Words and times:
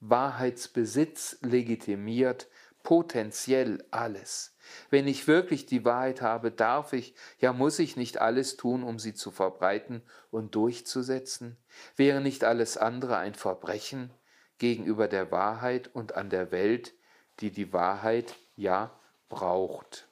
Wahrheitsbesitz 0.00 1.38
legitimiert 1.42 2.48
potenziell 2.82 3.84
alles. 3.90 4.56
Wenn 4.90 5.08
ich 5.08 5.26
wirklich 5.26 5.66
die 5.66 5.84
Wahrheit 5.84 6.22
habe, 6.22 6.52
darf 6.52 6.92
ich, 6.92 7.14
ja 7.40 7.52
muss 7.52 7.80
ich 7.80 7.96
nicht 7.96 8.18
alles 8.18 8.56
tun, 8.56 8.84
um 8.84 9.00
sie 9.00 9.12
zu 9.12 9.32
verbreiten 9.32 10.02
und 10.30 10.54
durchzusetzen? 10.54 11.56
Wäre 11.96 12.20
nicht 12.20 12.44
alles 12.44 12.76
andere 12.76 13.16
ein 13.16 13.34
Verbrechen 13.34 14.12
gegenüber 14.58 15.08
der 15.08 15.32
Wahrheit 15.32 15.88
und 15.94 16.14
an 16.14 16.30
der 16.30 16.52
Welt, 16.52 16.94
die 17.40 17.50
die 17.50 17.72
Wahrheit 17.72 18.36
ja 18.54 18.96
braucht? 19.28 20.08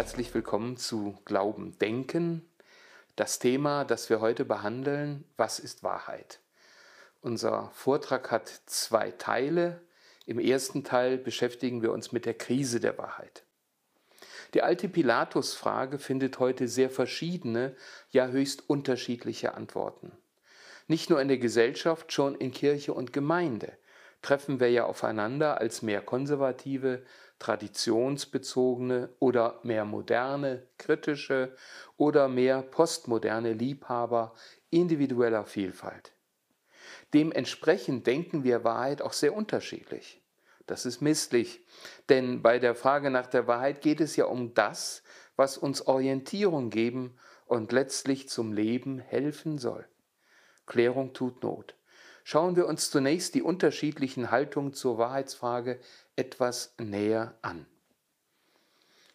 Herzlich 0.00 0.32
willkommen 0.32 0.78
zu 0.78 1.18
Glauben 1.26 1.76
Denken. 1.78 2.48
Das 3.16 3.38
Thema, 3.38 3.84
das 3.84 4.08
wir 4.08 4.22
heute 4.22 4.46
behandeln, 4.46 5.26
was 5.36 5.58
ist 5.58 5.82
Wahrheit? 5.82 6.40
Unser 7.20 7.70
Vortrag 7.74 8.30
hat 8.30 8.48
zwei 8.64 9.10
Teile. 9.10 9.82
Im 10.24 10.38
ersten 10.38 10.84
Teil 10.84 11.18
beschäftigen 11.18 11.82
wir 11.82 11.92
uns 11.92 12.12
mit 12.12 12.24
der 12.24 12.32
Krise 12.32 12.80
der 12.80 12.96
Wahrheit. 12.96 13.44
Die 14.54 14.62
alte 14.62 14.88
Pilatus-Frage 14.88 15.98
findet 15.98 16.38
heute 16.38 16.66
sehr 16.66 16.88
verschiedene, 16.88 17.76
ja 18.08 18.28
höchst 18.28 18.70
unterschiedliche 18.70 19.52
Antworten. 19.52 20.12
Nicht 20.88 21.10
nur 21.10 21.20
in 21.20 21.28
der 21.28 21.36
Gesellschaft, 21.36 22.10
schon 22.10 22.36
in 22.36 22.52
Kirche 22.52 22.94
und 22.94 23.12
Gemeinde 23.12 23.76
treffen 24.22 24.60
wir 24.60 24.70
ja 24.70 24.84
aufeinander 24.84 25.60
als 25.60 25.82
mehr 25.82 26.02
konservative, 26.02 27.02
traditionsbezogene 27.40 29.08
oder 29.18 29.58
mehr 29.64 29.84
moderne, 29.84 30.66
kritische 30.78 31.56
oder 31.96 32.28
mehr 32.28 32.62
postmoderne 32.62 33.54
Liebhaber 33.54 34.34
individueller 34.70 35.44
Vielfalt. 35.44 36.12
Dementsprechend 37.12 38.06
denken 38.06 38.44
wir 38.44 38.62
Wahrheit 38.62 39.02
auch 39.02 39.14
sehr 39.14 39.34
unterschiedlich. 39.34 40.22
Das 40.66 40.86
ist 40.86 41.00
misslich, 41.00 41.66
denn 42.08 42.42
bei 42.42 42.60
der 42.60 42.76
Frage 42.76 43.10
nach 43.10 43.26
der 43.26 43.48
Wahrheit 43.48 43.80
geht 43.80 44.00
es 44.00 44.14
ja 44.14 44.26
um 44.26 44.54
das, 44.54 45.02
was 45.34 45.58
uns 45.58 45.86
Orientierung 45.88 46.70
geben 46.70 47.18
und 47.46 47.72
letztlich 47.72 48.28
zum 48.28 48.52
Leben 48.52 49.00
helfen 49.00 49.58
soll. 49.58 49.88
Klärung 50.66 51.12
tut 51.12 51.42
Not. 51.42 51.74
Schauen 52.24 52.56
wir 52.56 52.66
uns 52.66 52.90
zunächst 52.90 53.34
die 53.34 53.42
unterschiedlichen 53.42 54.30
Haltungen 54.30 54.72
zur 54.72 54.98
Wahrheitsfrage 54.98 55.80
etwas 56.16 56.74
näher 56.78 57.34
an. 57.42 57.66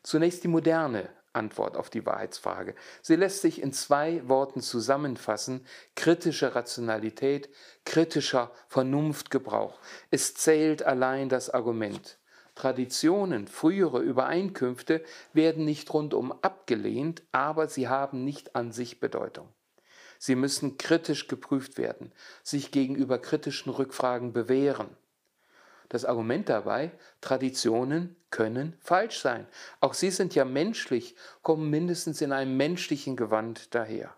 Zunächst 0.03 0.43
die 0.43 0.47
moderne 0.47 1.09
Antwort 1.35 1.77
auf 1.77 1.89
die 1.89 2.05
Wahrheitsfrage. 2.05 2.75
Sie 3.01 3.15
lässt 3.15 3.41
sich 3.41 3.61
in 3.61 3.73
zwei 3.73 4.27
Worten 4.27 4.61
zusammenfassen. 4.61 5.65
Kritische 5.95 6.55
Rationalität, 6.55 7.49
kritischer 7.83 8.51
Vernunftgebrauch. 8.67 9.79
Es 10.11 10.33
zählt 10.33 10.83
allein 10.83 11.29
das 11.29 11.49
Argument. 11.49 12.17
Traditionen, 12.55 13.47
frühere 13.47 13.99
Übereinkünfte 13.99 15.03
werden 15.33 15.65
nicht 15.65 15.93
rundum 15.93 16.31
abgelehnt, 16.41 17.21
aber 17.33 17.67
sie 17.67 17.89
haben 17.89 18.23
nicht 18.23 18.55
an 18.55 18.71
sich 18.71 19.01
Bedeutung. 19.01 19.49
Sie 20.19 20.35
müssen 20.35 20.77
kritisch 20.77 21.27
geprüft 21.27 21.77
werden, 21.77 22.11
sich 22.43 22.71
gegenüber 22.71 23.19
kritischen 23.19 23.71
Rückfragen 23.71 24.33
bewähren. 24.33 24.89
Das 25.89 26.05
Argument 26.05 26.49
dabei, 26.49 26.91
Traditionen 27.21 28.15
können 28.31 28.75
falsch 28.81 29.19
sein. 29.19 29.47
Auch 29.79 29.93
sie 29.93 30.09
sind 30.11 30.33
ja 30.35 30.43
menschlich, 30.43 31.15
kommen 31.41 31.69
mindestens 31.69 32.21
in 32.21 32.31
einem 32.31 32.57
menschlichen 32.57 33.15
Gewand 33.15 33.75
daher. 33.75 34.15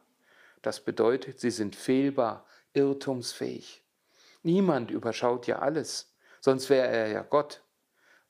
Das 0.61 0.79
bedeutet, 0.79 1.39
sie 1.39 1.51
sind 1.51 1.75
fehlbar, 1.75 2.45
irrtumsfähig. 2.73 3.83
Niemand 4.43 4.91
überschaut 4.91 5.47
ja 5.47 5.59
alles, 5.59 6.13
sonst 6.39 6.69
wäre 6.69 6.87
er 6.87 7.07
ja 7.07 7.21
Gott. 7.21 7.61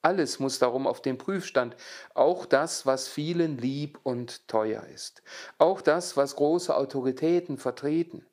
Alles 0.02 0.40
muss 0.40 0.60
darum 0.60 0.88
auf 0.88 1.02
den 1.02 1.18
Prüfstand, 1.18 1.76
auch 2.14 2.46
das, 2.46 2.86
was 2.86 3.08
vielen 3.08 3.58
lieb 3.58 4.00
und 4.04 4.48
teuer 4.48 4.84
ist, 4.94 5.24
auch 5.58 5.82
das, 5.82 6.16
was 6.16 6.36
große 6.36 6.76
Autoritäten 6.76 7.58
vertreten. 7.58 8.26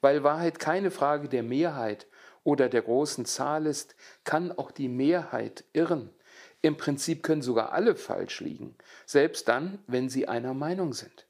Weil 0.00 0.22
Wahrheit 0.22 0.58
keine 0.58 0.90
Frage 0.90 1.28
der 1.28 1.42
Mehrheit 1.42 2.06
oder 2.44 2.68
der 2.68 2.82
großen 2.82 3.24
Zahl 3.24 3.66
ist, 3.66 3.96
kann 4.22 4.52
auch 4.52 4.70
die 4.70 4.88
Mehrheit 4.88 5.64
irren. 5.72 6.10
Im 6.62 6.76
Prinzip 6.76 7.22
können 7.22 7.42
sogar 7.42 7.72
alle 7.72 7.96
falsch 7.96 8.40
liegen, 8.40 8.76
selbst 9.06 9.48
dann, 9.48 9.78
wenn 9.86 10.08
sie 10.08 10.28
einer 10.28 10.54
Meinung 10.54 10.92
sind. 10.92 11.26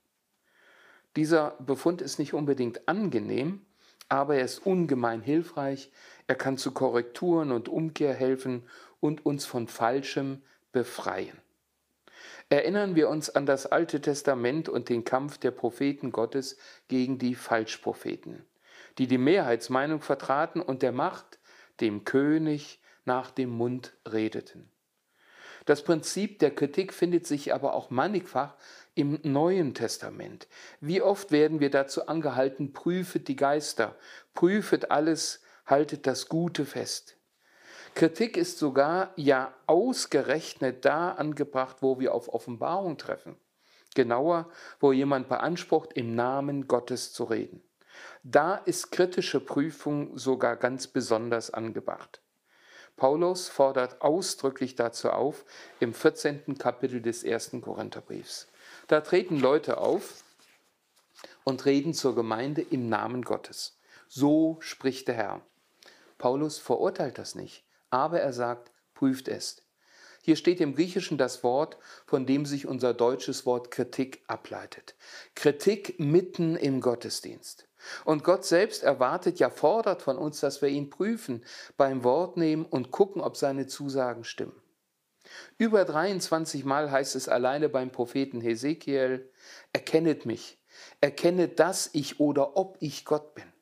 Dieser 1.16 1.52
Befund 1.60 2.02
ist 2.02 2.18
nicht 2.18 2.34
unbedingt 2.34 2.88
angenehm, 2.88 3.64
aber 4.08 4.36
er 4.36 4.44
ist 4.44 4.66
ungemein 4.66 5.22
hilfreich, 5.22 5.90
er 6.26 6.34
kann 6.34 6.58
zu 6.58 6.72
Korrekturen 6.72 7.52
und 7.52 7.68
Umkehr 7.68 8.14
helfen 8.14 8.64
und 9.00 9.24
uns 9.26 9.44
von 9.44 9.68
Falschem 9.68 10.42
befreien. 10.72 11.38
Erinnern 12.48 12.94
wir 12.94 13.08
uns 13.08 13.30
an 13.30 13.46
das 13.46 13.66
Alte 13.66 14.00
Testament 14.00 14.68
und 14.68 14.88
den 14.88 15.04
Kampf 15.04 15.38
der 15.38 15.50
Propheten 15.50 16.12
Gottes 16.12 16.56
gegen 16.88 17.18
die 17.18 17.34
Falschpropheten 17.34 18.44
die 18.98 19.06
die 19.06 19.18
Mehrheitsmeinung 19.18 20.00
vertraten 20.00 20.60
und 20.60 20.82
der 20.82 20.92
Macht, 20.92 21.38
dem 21.80 22.04
König, 22.04 22.80
nach 23.04 23.30
dem 23.30 23.50
Mund 23.50 23.92
redeten. 24.06 24.70
Das 25.66 25.82
Prinzip 25.82 26.38
der 26.38 26.54
Kritik 26.54 26.92
findet 26.92 27.26
sich 27.26 27.54
aber 27.54 27.74
auch 27.74 27.90
mannigfach 27.90 28.54
im 28.94 29.18
Neuen 29.22 29.74
Testament. 29.74 30.46
Wie 30.80 31.02
oft 31.02 31.30
werden 31.32 31.60
wir 31.60 31.70
dazu 31.70 32.06
angehalten, 32.06 32.72
prüfet 32.72 33.28
die 33.28 33.36
Geister, 33.36 33.96
prüfet 34.34 34.90
alles, 34.90 35.42
haltet 35.66 36.06
das 36.06 36.28
Gute 36.28 36.66
fest. 36.66 37.16
Kritik 37.94 38.36
ist 38.36 38.58
sogar 38.58 39.12
ja 39.16 39.54
ausgerechnet 39.66 40.84
da 40.84 41.12
angebracht, 41.12 41.76
wo 41.80 42.00
wir 42.00 42.12
auf 42.12 42.32
Offenbarung 42.32 42.98
treffen. 42.98 43.36
Genauer, 43.94 44.50
wo 44.80 44.92
jemand 44.92 45.28
beansprucht, 45.28 45.92
im 45.92 46.16
Namen 46.16 46.66
Gottes 46.66 47.12
zu 47.12 47.24
reden. 47.24 47.62
Da 48.24 48.56
ist 48.56 48.90
kritische 48.90 49.38
Prüfung 49.38 50.18
sogar 50.18 50.56
ganz 50.56 50.88
besonders 50.88 51.52
angebracht. 51.52 52.20
Paulus 52.96 53.48
fordert 53.48 54.02
ausdrücklich 54.02 54.74
dazu 54.74 55.10
auf 55.10 55.44
im 55.80 55.94
14. 55.94 56.58
Kapitel 56.58 57.00
des 57.00 57.22
ersten 57.22 57.60
Korintherbriefs. 57.60 58.48
Da 58.88 59.00
treten 59.00 59.38
Leute 59.38 59.78
auf 59.78 60.24
und 61.44 61.64
reden 61.64 61.94
zur 61.94 62.14
Gemeinde 62.14 62.62
im 62.62 62.88
Namen 62.88 63.22
Gottes. 63.22 63.78
So 64.08 64.58
spricht 64.60 65.08
der 65.08 65.14
Herr. 65.14 65.40
Paulus 66.18 66.58
verurteilt 66.58 67.18
das 67.18 67.34
nicht, 67.34 67.63
aber 67.94 68.20
er 68.20 68.32
sagt, 68.32 68.72
prüft 68.94 69.28
es. 69.28 69.62
Hier 70.20 70.34
steht 70.34 70.60
im 70.60 70.74
Griechischen 70.74 71.16
das 71.16 71.44
Wort, 71.44 71.78
von 72.06 72.26
dem 72.26 72.44
sich 72.44 72.66
unser 72.66 72.92
deutsches 72.92 73.46
Wort 73.46 73.70
Kritik 73.70 74.24
ableitet. 74.26 74.96
Kritik 75.36 76.00
mitten 76.00 76.56
im 76.56 76.80
Gottesdienst. 76.80 77.68
Und 78.04 78.24
Gott 78.24 78.44
selbst 78.44 78.82
erwartet, 78.82 79.38
ja 79.38 79.48
fordert 79.48 80.02
von 80.02 80.18
uns, 80.18 80.40
dass 80.40 80.60
wir 80.60 80.70
ihn 80.70 80.90
prüfen, 80.90 81.44
beim 81.76 82.02
Wort 82.02 82.36
nehmen 82.36 82.64
und 82.64 82.90
gucken, 82.90 83.22
ob 83.22 83.36
seine 83.36 83.68
Zusagen 83.68 84.24
stimmen. 84.24 84.60
Über 85.56 85.84
23 85.84 86.64
Mal 86.64 86.90
heißt 86.90 87.14
es 87.14 87.28
alleine 87.28 87.68
beim 87.68 87.92
Propheten 87.92 88.40
Hesekiel, 88.40 89.30
erkennet 89.72 90.26
mich, 90.26 90.58
erkennet, 91.00 91.60
dass 91.60 91.90
ich 91.92 92.18
oder 92.18 92.56
ob 92.56 92.76
ich 92.80 93.04
Gott 93.04 93.34
bin. 93.34 93.53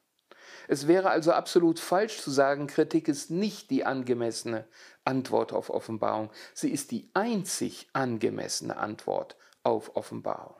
Es 0.73 0.89
wäre 0.89 1.11
also 1.11 1.33
absolut 1.33 1.79
falsch 1.79 2.23
zu 2.23 2.31
sagen, 2.31 2.67
Kritik 2.67 3.07
ist 3.07 3.31
nicht 3.31 3.69
die 3.69 3.85
angemessene 3.85 4.65
Antwort 5.05 5.53
auf 5.53 5.69
Offenbarung. 5.69 6.31
Sie 6.55 6.71
ist 6.71 6.93
die 6.93 7.11
einzig 7.13 7.91
angemessene 7.93 8.79
Antwort 8.79 9.37
auf 9.65 9.97
Offenbarung. 9.97 10.55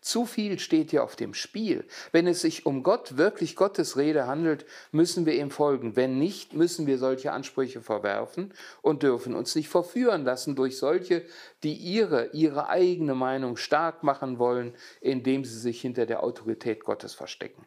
Zu 0.00 0.26
viel 0.26 0.58
steht 0.58 0.90
hier 0.90 1.04
auf 1.04 1.14
dem 1.14 1.34
Spiel. 1.34 1.86
Wenn 2.10 2.26
es 2.26 2.40
sich 2.40 2.66
um 2.66 2.82
Gott, 2.82 3.16
wirklich 3.16 3.54
Gottes 3.54 3.96
Rede 3.96 4.26
handelt, 4.26 4.66
müssen 4.90 5.24
wir 5.24 5.36
ihm 5.36 5.52
folgen. 5.52 5.94
Wenn 5.94 6.18
nicht, 6.18 6.54
müssen 6.54 6.88
wir 6.88 6.98
solche 6.98 7.30
Ansprüche 7.30 7.80
verwerfen 7.80 8.52
und 8.82 9.04
dürfen 9.04 9.36
uns 9.36 9.54
nicht 9.54 9.68
verführen 9.68 10.24
lassen 10.24 10.56
durch 10.56 10.78
solche, 10.78 11.24
die 11.62 11.74
ihre, 11.74 12.30
ihre 12.32 12.70
eigene 12.70 13.14
Meinung 13.14 13.56
stark 13.56 14.02
machen 14.02 14.40
wollen, 14.40 14.74
indem 15.00 15.44
sie 15.44 15.60
sich 15.60 15.80
hinter 15.80 16.06
der 16.06 16.24
Autorität 16.24 16.82
Gottes 16.82 17.14
verstecken. 17.14 17.64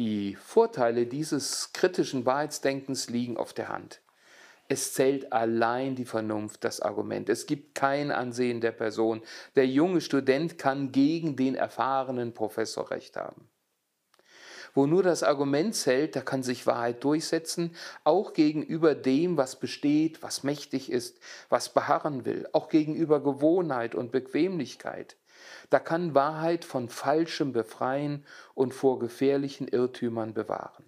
Die 0.00 0.34
Vorteile 0.34 1.04
dieses 1.04 1.74
kritischen 1.74 2.24
Wahrheitsdenkens 2.24 3.10
liegen 3.10 3.36
auf 3.36 3.52
der 3.52 3.68
Hand. 3.68 4.00
Es 4.66 4.94
zählt 4.94 5.30
allein 5.30 5.94
die 5.94 6.06
Vernunft, 6.06 6.64
das 6.64 6.80
Argument. 6.80 7.28
Es 7.28 7.44
gibt 7.44 7.74
kein 7.74 8.10
Ansehen 8.10 8.62
der 8.62 8.72
Person. 8.72 9.20
Der 9.56 9.66
junge 9.66 10.00
Student 10.00 10.56
kann 10.56 10.90
gegen 10.90 11.36
den 11.36 11.54
erfahrenen 11.54 12.32
Professor 12.32 12.90
recht 12.90 13.18
haben. 13.18 13.50
Wo 14.72 14.86
nur 14.86 15.02
das 15.02 15.22
Argument 15.22 15.74
zählt, 15.74 16.16
da 16.16 16.22
kann 16.22 16.42
sich 16.42 16.66
Wahrheit 16.66 17.04
durchsetzen, 17.04 17.76
auch 18.02 18.32
gegenüber 18.32 18.94
dem, 18.94 19.36
was 19.36 19.60
besteht, 19.60 20.22
was 20.22 20.44
mächtig 20.44 20.90
ist, 20.90 21.20
was 21.50 21.74
beharren 21.74 22.24
will, 22.24 22.48
auch 22.52 22.70
gegenüber 22.70 23.22
Gewohnheit 23.22 23.94
und 23.94 24.12
Bequemlichkeit. 24.12 25.18
Da 25.70 25.78
kann 25.78 26.14
Wahrheit 26.14 26.64
von 26.64 26.88
Falschem 26.88 27.52
befreien 27.52 28.26
und 28.54 28.74
vor 28.74 28.98
gefährlichen 28.98 29.68
Irrtümern 29.68 30.34
bewahren. 30.34 30.84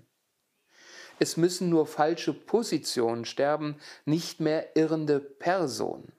Es 1.18 1.36
müssen 1.36 1.70
nur 1.70 1.86
falsche 1.86 2.34
Positionen 2.34 3.24
sterben, 3.24 3.76
nicht 4.04 4.40
mehr 4.40 4.76
irrende 4.76 5.20
Personen. 5.20 6.12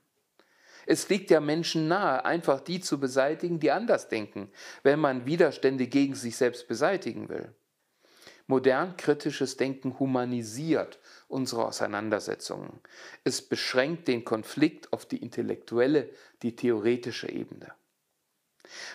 Es 0.86 1.10
liegt 1.10 1.30
ja 1.30 1.40
Menschen 1.40 1.88
nahe, 1.88 2.24
einfach 2.26 2.62
die 2.62 2.80
zu 2.80 3.00
beseitigen, 3.00 3.60
die 3.60 3.72
anders 3.72 4.08
denken, 4.08 4.50
wenn 4.82 5.00
man 5.00 5.26
Widerstände 5.26 5.88
gegen 5.88 6.16
sich 6.16 6.38
selbst 6.38 6.68
beseitigen 6.68 7.30
will. 7.30 7.54
Modern 8.48 8.98
kritisches 8.98 9.56
Denken 9.56 10.00
humanisiert 10.00 11.00
unsere 11.30 11.66
Auseinandersetzungen. 11.66 12.82
Es 13.24 13.42
beschränkt 13.42 14.10
den 14.10 14.26
Konflikt 14.26 14.92
auf 14.92 15.06
die 15.06 15.18
intellektuelle, 15.18 16.10
die 16.42 16.56
theoretische 16.56 17.30
Ebene. 17.30 17.74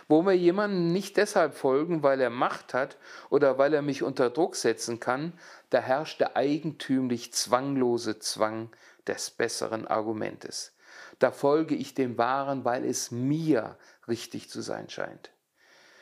Wo 0.09 0.23
wir 0.23 0.37
jemandem 0.37 0.93
nicht 0.93 1.17
deshalb 1.17 1.55
folgen, 1.55 2.03
weil 2.03 2.21
er 2.21 2.31
Macht 2.31 2.75
hat 2.75 2.97
oder 3.31 3.59
weil 3.59 3.75
er 3.75 3.83
mich 3.83 4.03
unter 4.03 4.31
Druck 4.31 4.57
setzen 4.57 5.01
kann, 5.01 5.33
da 5.71 5.81
herrscht 5.81 6.21
der 6.21 6.37
eigentümlich 6.37 7.33
zwanglose 7.33 8.19
Zwang 8.19 8.71
des 9.07 9.31
besseren 9.31 9.87
Argumentes. 9.87 10.75
Da 11.19 11.33
folge 11.33 11.75
ich 11.75 11.95
dem 11.95 12.17
Wahren, 12.19 12.65
weil 12.65 12.85
es 12.85 13.11
mir 13.11 13.77
richtig 14.07 14.49
zu 14.49 14.61
sein 14.61 14.89
scheint. 14.89 15.31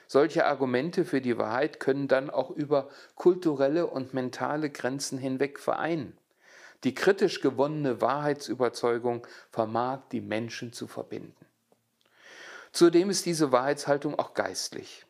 Solche 0.09 0.47
Argumente 0.47 1.05
für 1.05 1.21
die 1.21 1.37
Wahrheit 1.37 1.81
können 1.81 2.07
dann 2.07 2.31
auch 2.31 2.51
über 2.51 2.89
kulturelle 3.17 3.87
und 3.87 4.15
mentale 4.15 4.71
Grenzen 4.71 5.19
hinweg 5.19 5.59
vereinen. 5.59 6.17
Die 6.85 6.95
kritisch 6.95 7.41
gewonnene 7.41 8.01
Wahrheitsüberzeugung 8.01 9.27
vermag 9.51 10.01
die 10.13 10.21
Menschen 10.21 10.73
zu 10.73 10.87
verbinden. 10.87 11.46
Zudem 12.77 13.09
ist 13.09 13.25
diese 13.25 13.53
Wahrheitshaltung 13.53 14.19
auch 14.19 14.35
geistlich. 14.35 15.07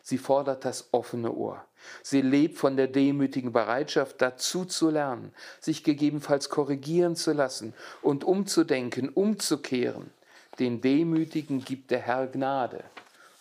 Sie 0.00 0.16
fordert 0.16 0.64
das 0.64 0.88
offene 0.92 1.34
Ohr. 1.34 1.62
Sie 2.02 2.22
lebt 2.22 2.56
von 2.56 2.78
der 2.78 2.88
demütigen 2.88 3.52
Bereitschaft, 3.52 4.22
dazu 4.22 4.64
zu 4.64 4.88
lernen, 4.88 5.34
sich 5.60 5.84
gegebenenfalls 5.84 6.48
korrigieren 6.48 7.14
zu 7.14 7.34
lassen 7.34 7.74
und 8.00 8.24
umzudenken, 8.24 9.10
umzukehren. 9.10 10.14
Den 10.58 10.80
Demütigen 10.80 11.62
gibt 11.62 11.90
der 11.90 12.00
Herr 12.00 12.26
Gnade. 12.26 12.84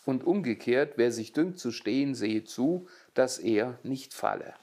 Und 0.06 0.26
umgekehrt, 0.26 0.96
wer 0.98 1.14
sich 1.14 1.32
dünkt 1.32 1.58
zu 1.58 1.72
stehen, 1.72 2.16
sehe 2.16 2.44
zu, 2.44 2.90
dass 3.14 3.40
er 3.40 3.80
nicht 3.84 4.14
falle. 4.14 4.56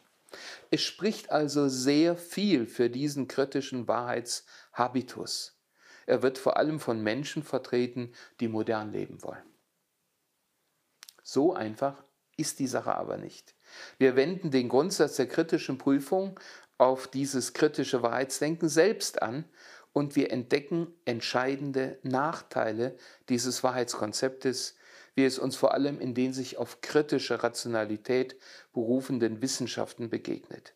Es 0.71 0.83
spricht 0.83 1.31
also 1.31 1.69
sehr 1.69 2.17
viel 2.17 2.67
für 2.67 2.91
diesen 2.91 3.29
kritischen 3.29 3.89
Wahrheitshabitus. 3.89 5.55
Er 6.11 6.23
wird 6.23 6.39
vor 6.39 6.57
allem 6.57 6.81
von 6.81 7.01
Menschen 7.01 7.45
vertreten, 7.45 8.13
die 8.41 8.49
modern 8.49 8.91
leben 8.91 9.23
wollen. 9.23 9.45
So 11.23 11.55
einfach 11.55 12.03
ist 12.37 12.59
die 12.59 12.67
Sache 12.67 12.97
aber 12.97 13.17
nicht. 13.17 13.55
Wir 13.97 14.17
wenden 14.17 14.51
den 14.51 14.69
Grundsatz 14.69 15.15
der 15.15 15.29
kritischen 15.29 15.79
Prüfung 15.79 16.41
auf 16.79 17.07
dieses 17.07 17.53
kritische 17.53 18.03
Wahrheitsdenken 18.03 18.69
selbst 18.69 19.23
an 19.23 19.45
und 19.93 20.17
wir 20.17 20.33
entdecken 20.33 20.93
entscheidende 21.05 22.01
Nachteile 22.03 22.97
dieses 23.29 23.63
Wahrheitskonzeptes, 23.63 24.75
wie 25.15 25.25
es 25.25 25.39
uns 25.39 25.55
vor 25.55 25.75
allem 25.75 26.01
in 26.01 26.15
den 26.15 26.33
sich 26.33 26.59
auf 26.59 26.81
kritische 26.81 27.45
Rationalität 27.45 28.37
berufenden 28.73 29.43
Wissenschaften 29.43 30.11
begegnet. 30.11 30.75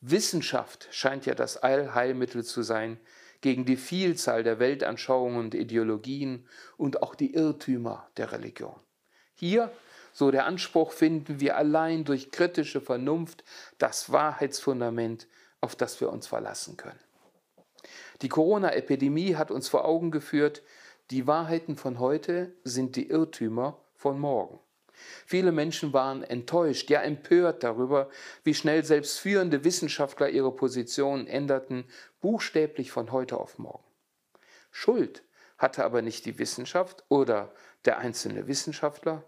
Wissenschaft 0.00 0.86
scheint 0.92 1.26
ja 1.26 1.34
das 1.34 1.56
Allheilmittel 1.56 2.44
zu 2.44 2.62
sein 2.62 3.00
gegen 3.40 3.64
die 3.64 3.76
Vielzahl 3.76 4.42
der 4.42 4.58
Weltanschauungen 4.58 5.38
und 5.38 5.54
Ideologien 5.54 6.46
und 6.76 7.02
auch 7.02 7.14
die 7.14 7.34
Irrtümer 7.34 8.08
der 8.16 8.32
Religion. 8.32 8.74
Hier, 9.34 9.70
so 10.12 10.30
der 10.30 10.46
Anspruch, 10.46 10.92
finden 10.92 11.40
wir 11.40 11.56
allein 11.56 12.04
durch 12.04 12.30
kritische 12.30 12.80
Vernunft 12.80 13.44
das 13.78 14.10
Wahrheitsfundament, 14.10 15.28
auf 15.60 15.76
das 15.76 16.00
wir 16.00 16.10
uns 16.10 16.26
verlassen 16.26 16.76
können. 16.76 16.98
Die 18.22 18.28
Corona-Epidemie 18.28 19.36
hat 19.36 19.50
uns 19.50 19.68
vor 19.68 19.84
Augen 19.84 20.10
geführt, 20.10 20.62
die 21.10 21.26
Wahrheiten 21.26 21.76
von 21.76 22.00
heute 22.00 22.52
sind 22.64 22.96
die 22.96 23.08
Irrtümer 23.08 23.80
von 23.94 24.18
morgen. 24.18 24.58
Viele 25.26 25.52
Menschen 25.52 25.92
waren 25.92 26.22
enttäuscht, 26.22 26.90
ja 26.90 27.00
empört 27.00 27.62
darüber, 27.62 28.08
wie 28.44 28.54
schnell 28.54 28.84
selbst 28.84 29.18
führende 29.18 29.64
Wissenschaftler 29.64 30.28
ihre 30.28 30.54
Position 30.54 31.26
änderten, 31.26 31.84
buchstäblich 32.20 32.90
von 32.90 33.12
heute 33.12 33.38
auf 33.38 33.58
morgen. 33.58 33.84
Schuld 34.70 35.22
hatte 35.56 35.84
aber 35.84 36.02
nicht 36.02 36.24
die 36.26 36.38
Wissenschaft 36.38 37.04
oder 37.08 37.52
der 37.84 37.98
einzelne 37.98 38.46
Wissenschaftler. 38.46 39.24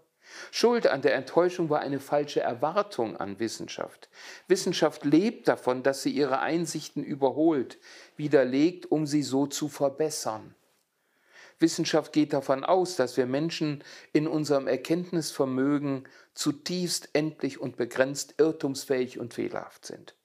Schuld 0.51 0.87
an 0.87 1.01
der 1.01 1.15
Enttäuschung 1.15 1.69
war 1.69 1.79
eine 1.79 1.99
falsche 1.99 2.41
Erwartung 2.41 3.17
an 3.17 3.39
Wissenschaft. 3.39 4.09
Wissenschaft 4.47 5.03
lebt 5.03 5.47
davon, 5.47 5.83
dass 5.83 6.03
sie 6.03 6.11
ihre 6.11 6.39
Einsichten 6.39 7.03
überholt, 7.03 7.79
widerlegt, 8.15 8.91
um 8.91 9.05
sie 9.05 9.23
so 9.23 9.47
zu 9.47 9.67
verbessern. 9.67 10.55
Wissenschaft 11.61 12.13
geht 12.13 12.33
davon 12.33 12.63
aus, 12.63 12.95
dass 12.95 13.17
wir 13.17 13.25
Menschen 13.25 13.83
in 14.13 14.27
unserem 14.27 14.67
Erkenntnisvermögen 14.67 16.07
zutiefst 16.33 17.09
endlich 17.13 17.59
und 17.59 17.77
begrenzt 17.77 18.35
irrtumsfähig 18.37 19.19
und 19.19 19.33
fehlerhaft 19.33 19.85
sind. 19.85 20.15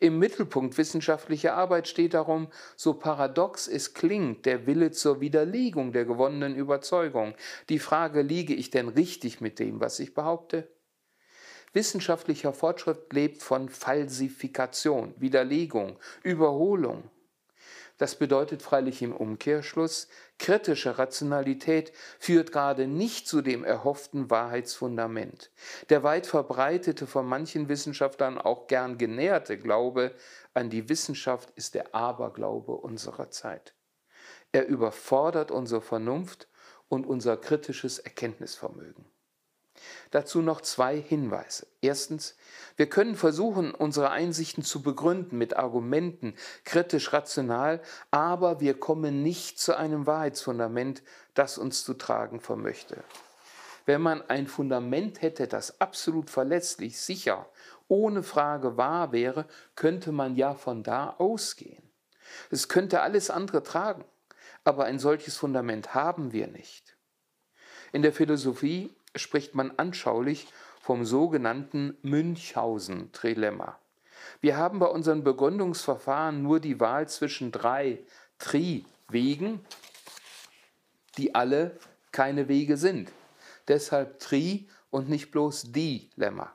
Im 0.00 0.18
Mittelpunkt 0.18 0.78
wissenschaftlicher 0.78 1.54
Arbeit 1.54 1.88
steht 1.88 2.14
darum, 2.14 2.48
so 2.76 2.94
paradox 2.94 3.68
es 3.68 3.94
klingt, 3.94 4.46
der 4.46 4.66
Wille 4.66 4.90
zur 4.92 5.20
Widerlegung 5.20 5.92
der 5.92 6.04
gewonnenen 6.04 6.54
Überzeugung. 6.54 7.34
Die 7.68 7.78
Frage, 7.78 8.22
liege 8.22 8.54
ich 8.54 8.70
denn 8.70 8.88
richtig 8.88 9.40
mit 9.40 9.58
dem, 9.58 9.80
was 9.80 9.98
ich 9.98 10.14
behaupte? 10.14 10.68
Wissenschaftlicher 11.72 12.52
Fortschritt 12.52 13.12
lebt 13.12 13.42
von 13.42 13.68
Falsifikation, 13.68 15.14
Widerlegung, 15.18 15.98
Überholung. 16.22 17.10
Das 17.98 18.14
bedeutet 18.14 18.62
freilich 18.62 19.02
im 19.02 19.12
Umkehrschluss, 19.14 20.08
kritische 20.38 20.98
Rationalität 20.98 21.92
führt 22.20 22.52
gerade 22.52 22.86
nicht 22.86 23.26
zu 23.26 23.42
dem 23.42 23.64
erhofften 23.64 24.30
Wahrheitsfundament. 24.30 25.50
Der 25.90 26.04
weit 26.04 26.28
verbreitete, 26.28 27.08
von 27.08 27.26
manchen 27.26 27.68
Wissenschaftlern 27.68 28.38
auch 28.38 28.68
gern 28.68 28.98
genährte 28.98 29.58
Glaube 29.58 30.14
an 30.54 30.70
die 30.70 30.88
Wissenschaft 30.88 31.50
ist 31.56 31.74
der 31.74 31.94
Aberglaube 31.94 32.72
unserer 32.72 33.30
Zeit. 33.30 33.74
Er 34.52 34.66
überfordert 34.66 35.50
unsere 35.50 35.82
Vernunft 35.82 36.48
und 36.88 37.04
unser 37.04 37.36
kritisches 37.36 37.98
Erkenntnisvermögen. 37.98 39.04
Dazu 40.10 40.42
noch 40.42 40.60
zwei 40.60 41.00
Hinweise. 41.00 41.66
Erstens, 41.80 42.36
wir 42.76 42.88
können 42.88 43.14
versuchen, 43.14 43.74
unsere 43.74 44.10
Einsichten 44.10 44.62
zu 44.62 44.82
begründen 44.82 45.36
mit 45.38 45.56
Argumenten, 45.56 46.34
kritisch 46.64 47.12
rational, 47.12 47.80
aber 48.10 48.60
wir 48.60 48.78
kommen 48.78 49.22
nicht 49.22 49.58
zu 49.58 49.76
einem 49.76 50.06
Wahrheitsfundament, 50.06 51.02
das 51.34 51.58
uns 51.58 51.84
zu 51.84 51.94
tragen 51.94 52.40
vermöchte. 52.40 53.02
Wenn 53.86 54.02
man 54.02 54.22
ein 54.28 54.46
Fundament 54.46 55.22
hätte, 55.22 55.48
das 55.48 55.80
absolut 55.80 56.30
verlässlich, 56.30 57.00
sicher, 57.00 57.48
ohne 57.88 58.22
Frage 58.22 58.76
wahr 58.76 59.12
wäre, 59.12 59.46
könnte 59.74 60.12
man 60.12 60.36
ja 60.36 60.54
von 60.54 60.82
da 60.82 61.14
ausgehen. 61.18 61.82
Es 62.50 62.68
könnte 62.68 63.00
alles 63.00 63.30
andere 63.30 63.62
tragen, 63.62 64.04
aber 64.64 64.84
ein 64.84 64.98
solches 64.98 65.36
Fundament 65.36 65.94
haben 65.94 66.32
wir 66.32 66.46
nicht. 66.46 66.96
In 67.92 68.02
der 68.02 68.12
Philosophie 68.12 68.94
spricht 69.14 69.54
man 69.54 69.72
anschaulich 69.76 70.46
vom 70.80 71.04
sogenannten 71.04 71.96
Münchhausen-Trilemma. 72.02 73.78
Wir 74.40 74.56
haben 74.56 74.78
bei 74.78 74.86
unseren 74.86 75.24
Begründungsverfahren 75.24 76.42
nur 76.42 76.60
die 76.60 76.80
Wahl 76.80 77.08
zwischen 77.08 77.52
drei 77.52 78.04
Tri-Wegen, 78.38 79.60
die 81.16 81.34
alle 81.34 81.76
keine 82.12 82.48
Wege 82.48 82.76
sind. 82.76 83.10
Deshalb 83.66 84.18
Tri 84.20 84.68
und 84.90 85.08
nicht 85.08 85.30
bloß 85.30 85.72
Dilemma. 85.72 86.54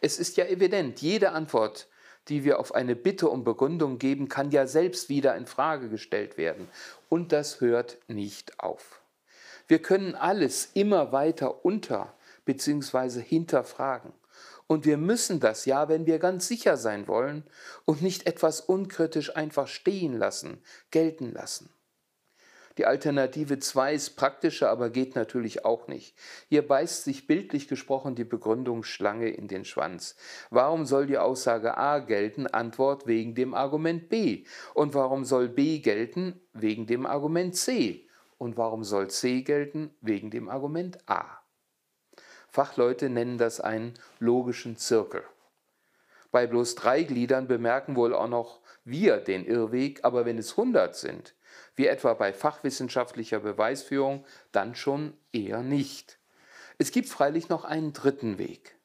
Es 0.00 0.18
ist 0.18 0.36
ja 0.36 0.44
evident, 0.44 1.00
jede 1.00 1.32
Antwort, 1.32 1.88
die 2.28 2.44
wir 2.44 2.58
auf 2.58 2.74
eine 2.74 2.96
Bitte 2.96 3.28
um 3.28 3.44
Begründung 3.44 3.98
geben, 3.98 4.28
kann 4.28 4.50
ja 4.50 4.66
selbst 4.66 5.08
wieder 5.08 5.36
in 5.36 5.46
Frage 5.46 5.88
gestellt 5.88 6.36
werden. 6.36 6.68
Und 7.08 7.32
das 7.32 7.60
hört 7.60 7.98
nicht 8.08 8.60
auf. 8.60 9.00
Wir 9.66 9.80
können 9.80 10.14
alles 10.14 10.70
immer 10.74 11.12
weiter 11.12 11.64
unter 11.64 12.14
bzw. 12.44 13.20
hinterfragen. 13.20 14.12
Und 14.66 14.86
wir 14.86 14.96
müssen 14.96 15.40
das 15.40 15.66
ja, 15.66 15.88
wenn 15.88 16.06
wir 16.06 16.18
ganz 16.18 16.48
sicher 16.48 16.76
sein 16.76 17.06
wollen 17.06 17.44
und 17.84 18.02
nicht 18.02 18.26
etwas 18.26 18.60
unkritisch 18.60 19.36
einfach 19.36 19.68
stehen 19.68 20.16
lassen, 20.18 20.62
gelten 20.90 21.32
lassen. 21.32 21.70
Die 22.76 22.86
Alternative 22.86 23.60
2 23.60 23.94
ist 23.94 24.16
praktischer, 24.16 24.68
aber 24.68 24.90
geht 24.90 25.14
natürlich 25.14 25.64
auch 25.64 25.86
nicht. 25.86 26.16
Hier 26.48 26.66
beißt 26.66 27.04
sich 27.04 27.28
bildlich 27.28 27.68
gesprochen 27.68 28.16
die 28.16 28.24
Begründung 28.24 28.82
Schlange 28.82 29.28
in 29.28 29.46
den 29.46 29.64
Schwanz. 29.64 30.16
Warum 30.50 30.84
soll 30.84 31.06
die 31.06 31.18
Aussage 31.18 31.76
A 31.76 32.00
gelten? 32.00 32.48
Antwort 32.48 33.06
wegen 33.06 33.36
dem 33.36 33.54
Argument 33.54 34.08
B. 34.08 34.44
Und 34.74 34.94
warum 34.94 35.24
soll 35.24 35.48
B 35.48 35.78
gelten? 35.78 36.40
Wegen 36.52 36.86
dem 36.86 37.06
Argument 37.06 37.54
C. 37.54 38.08
Und 38.38 38.56
warum 38.56 38.84
soll 38.84 39.08
C 39.08 39.42
gelten? 39.42 39.94
Wegen 40.00 40.30
dem 40.30 40.48
Argument 40.48 40.98
A. 41.08 41.38
Fachleute 42.48 43.08
nennen 43.08 43.38
das 43.38 43.60
einen 43.60 43.94
logischen 44.20 44.76
Zirkel. 44.76 45.24
Bei 46.30 46.46
bloß 46.46 46.74
drei 46.74 47.02
Gliedern 47.02 47.48
bemerken 47.48 47.96
wohl 47.96 48.14
auch 48.14 48.28
noch 48.28 48.60
wir 48.84 49.16
den 49.16 49.44
Irrweg, 49.44 50.04
aber 50.04 50.24
wenn 50.24 50.38
es 50.38 50.56
hundert 50.56 50.94
sind, 50.94 51.34
wie 51.74 51.86
etwa 51.86 52.14
bei 52.14 52.32
fachwissenschaftlicher 52.32 53.40
Beweisführung, 53.40 54.24
dann 54.52 54.74
schon 54.74 55.16
eher 55.32 55.62
nicht. 55.62 56.18
Es 56.78 56.90
gibt 56.90 57.08
freilich 57.08 57.48
noch 57.48 57.64
einen 57.64 57.92
dritten 57.92 58.38
Weg. 58.38 58.76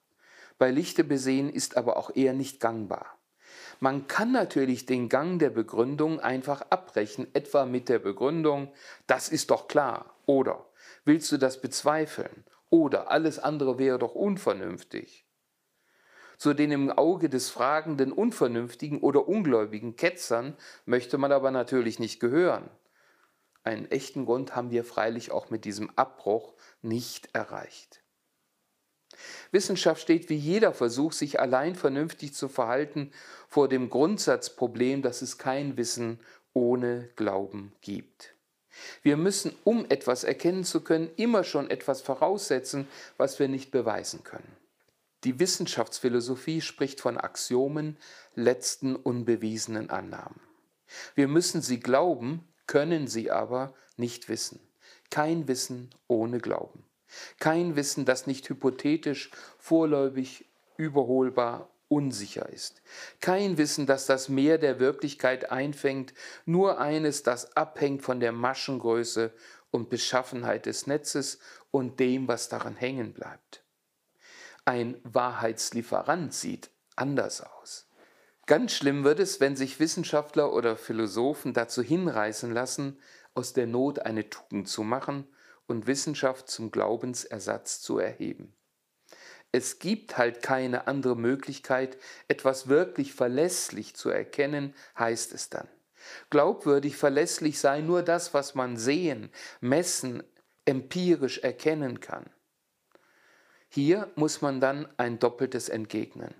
Bei 0.57 0.71
Lichte 0.71 1.03
besehen 1.03 1.49
ist 1.49 1.77
aber 1.77 1.97
auch 1.97 2.15
eher 2.15 2.33
nicht 2.33 2.59
gangbar. 2.59 3.18
Man 3.79 4.07
kann 4.07 4.31
natürlich 4.33 4.85
den 4.85 5.07
Gang 5.07 5.39
der 5.39 5.49
Begründung 5.49 6.19
einfach 6.19 6.61
abbrechen, 6.69 7.27
etwa 7.33 7.65
mit 7.65 7.87
der 7.87 7.99
Begründung, 7.99 8.73
das 9.07 9.29
ist 9.29 9.51
doch 9.51 9.67
klar, 9.69 10.13
oder 10.25 10.65
willst 11.05 11.31
du 11.31 11.37
das 11.37 11.61
bezweifeln, 11.61 12.43
oder 12.69 13.09
alles 13.09 13.39
andere 13.39 13.79
wäre 13.79 13.97
doch 13.97 14.15
unvernünftig. 14.15 15.25
Zu 16.37 16.53
den 16.53 16.71
im 16.71 16.91
Auge 16.91 17.29
des 17.29 17.49
fragenden 17.49 18.11
Unvernünftigen 18.11 18.99
oder 19.01 19.27
ungläubigen 19.27 19.95
Ketzern 19.95 20.55
möchte 20.85 21.17
man 21.17 21.31
aber 21.31 21.51
natürlich 21.51 21.99
nicht 21.99 22.19
gehören. 22.19 22.69
Einen 23.63 23.91
echten 23.91 24.25
Grund 24.25 24.55
haben 24.55 24.71
wir 24.71 24.85
freilich 24.85 25.31
auch 25.31 25.49
mit 25.49 25.65
diesem 25.65 25.89
Abbruch 25.97 26.53
nicht 26.81 27.33
erreicht. 27.33 27.98
Wissenschaft 29.51 30.01
steht 30.01 30.29
wie 30.29 30.35
jeder 30.35 30.73
Versuch, 30.73 31.13
sich 31.13 31.39
allein 31.39 31.75
vernünftig 31.75 32.33
zu 32.33 32.47
verhalten, 32.47 33.11
vor 33.47 33.67
dem 33.67 33.89
Grundsatzproblem, 33.89 35.01
dass 35.01 35.21
es 35.21 35.37
kein 35.37 35.77
Wissen 35.77 36.19
ohne 36.53 37.09
Glauben 37.15 37.73
gibt. 37.81 38.33
Wir 39.01 39.17
müssen, 39.17 39.55
um 39.63 39.85
etwas 39.89 40.23
erkennen 40.23 40.63
zu 40.63 40.81
können, 40.81 41.09
immer 41.15 41.43
schon 41.43 41.69
etwas 41.69 42.01
voraussetzen, 42.01 42.87
was 43.17 43.39
wir 43.39 43.47
nicht 43.47 43.71
beweisen 43.71 44.23
können. 44.23 44.55
Die 45.25 45.39
Wissenschaftsphilosophie 45.39 46.61
spricht 46.61 47.01
von 47.01 47.17
Axiomen, 47.17 47.97
letzten 48.35 48.95
unbewiesenen 48.95 49.89
Annahmen. 49.89 50.39
Wir 51.13 51.27
müssen 51.27 51.61
sie 51.61 51.79
glauben, 51.79 52.47
können 52.67 53.07
sie 53.07 53.29
aber 53.29 53.73
nicht 53.97 54.29
wissen. 54.29 54.59
Kein 55.09 55.47
Wissen 55.47 55.89
ohne 56.07 56.39
Glauben. 56.39 56.83
Kein 57.39 57.75
Wissen, 57.75 58.05
das 58.05 58.27
nicht 58.27 58.47
hypothetisch, 58.49 59.31
vorläufig, 59.57 60.45
überholbar, 60.77 61.69
unsicher 61.87 62.47
ist. 62.49 62.81
Kein 63.19 63.57
Wissen, 63.57 63.85
das 63.85 64.05
das 64.05 64.29
Meer 64.29 64.57
der 64.57 64.79
Wirklichkeit 64.79 65.51
einfängt, 65.51 66.13
nur 66.45 66.79
eines, 66.79 67.23
das 67.23 67.57
abhängt 67.57 68.03
von 68.03 68.19
der 68.19 68.31
Maschengröße 68.31 69.33
und 69.71 69.89
Beschaffenheit 69.89 70.65
des 70.65 70.87
Netzes 70.87 71.39
und 71.71 71.99
dem, 71.99 72.27
was 72.27 72.47
daran 72.47 72.75
hängen 72.75 73.13
bleibt. 73.13 73.63
Ein 74.65 74.99
Wahrheitslieferant 75.03 76.33
sieht 76.33 76.69
anders 76.95 77.41
aus. 77.41 77.87
Ganz 78.45 78.73
schlimm 78.73 79.03
wird 79.03 79.19
es, 79.19 79.39
wenn 79.39 79.55
sich 79.55 79.79
Wissenschaftler 79.79 80.53
oder 80.53 80.75
Philosophen 80.75 81.53
dazu 81.53 81.81
hinreißen 81.81 82.51
lassen, 82.51 82.99
aus 83.35 83.53
der 83.53 83.67
Not 83.67 83.99
eine 83.99 84.29
Tugend 84.29 84.67
zu 84.67 84.83
machen 84.83 85.27
und 85.69 85.87
Wissenschaft 85.87 86.49
zum 86.49 86.71
Glaubensersatz 86.71 87.81
zu 87.81 87.99
erheben. 87.99 88.53
Es 89.51 89.79
gibt 89.79 90.17
halt 90.17 90.43
keine 90.43 90.87
andere 90.87 91.15
Möglichkeit, 91.15 91.97
etwas 92.27 92.67
wirklich 92.67 93.13
verlässlich 93.13 93.95
zu 93.95 94.09
erkennen, 94.09 94.75
heißt 94.97 95.33
es 95.33 95.49
dann. 95.49 95.67
Glaubwürdig 96.29 96.97
verlässlich 96.97 97.59
sei 97.59 97.81
nur 97.81 98.03
das, 98.03 98.33
was 98.33 98.55
man 98.55 98.77
sehen, 98.77 99.31
messen, 99.59 100.23
empirisch 100.65 101.39
erkennen 101.39 101.99
kann. 101.99 102.29
Hier 103.69 104.11
muss 104.15 104.41
man 104.41 104.59
dann 104.61 104.87
ein 104.97 105.19
Doppeltes 105.19 105.69
entgegnen. 105.69 106.33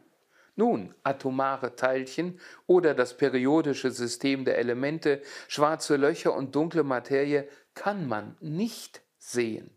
Nun, 0.56 0.94
atomare 1.04 1.76
Teilchen 1.76 2.40
oder 2.68 2.94
das 2.94 3.16
periodische 3.18 3.92
System 3.92 4.46
der 4.46 4.58
Elemente, 4.58 5.22
schwarze 5.48 5.96
Löcher 5.96 6.34
und 6.34 6.56
dunkle 6.56 6.84
Materie 6.84 7.48
kann 7.76 8.08
man 8.08 8.36
nicht 8.42 9.02
sehen. 9.20 9.70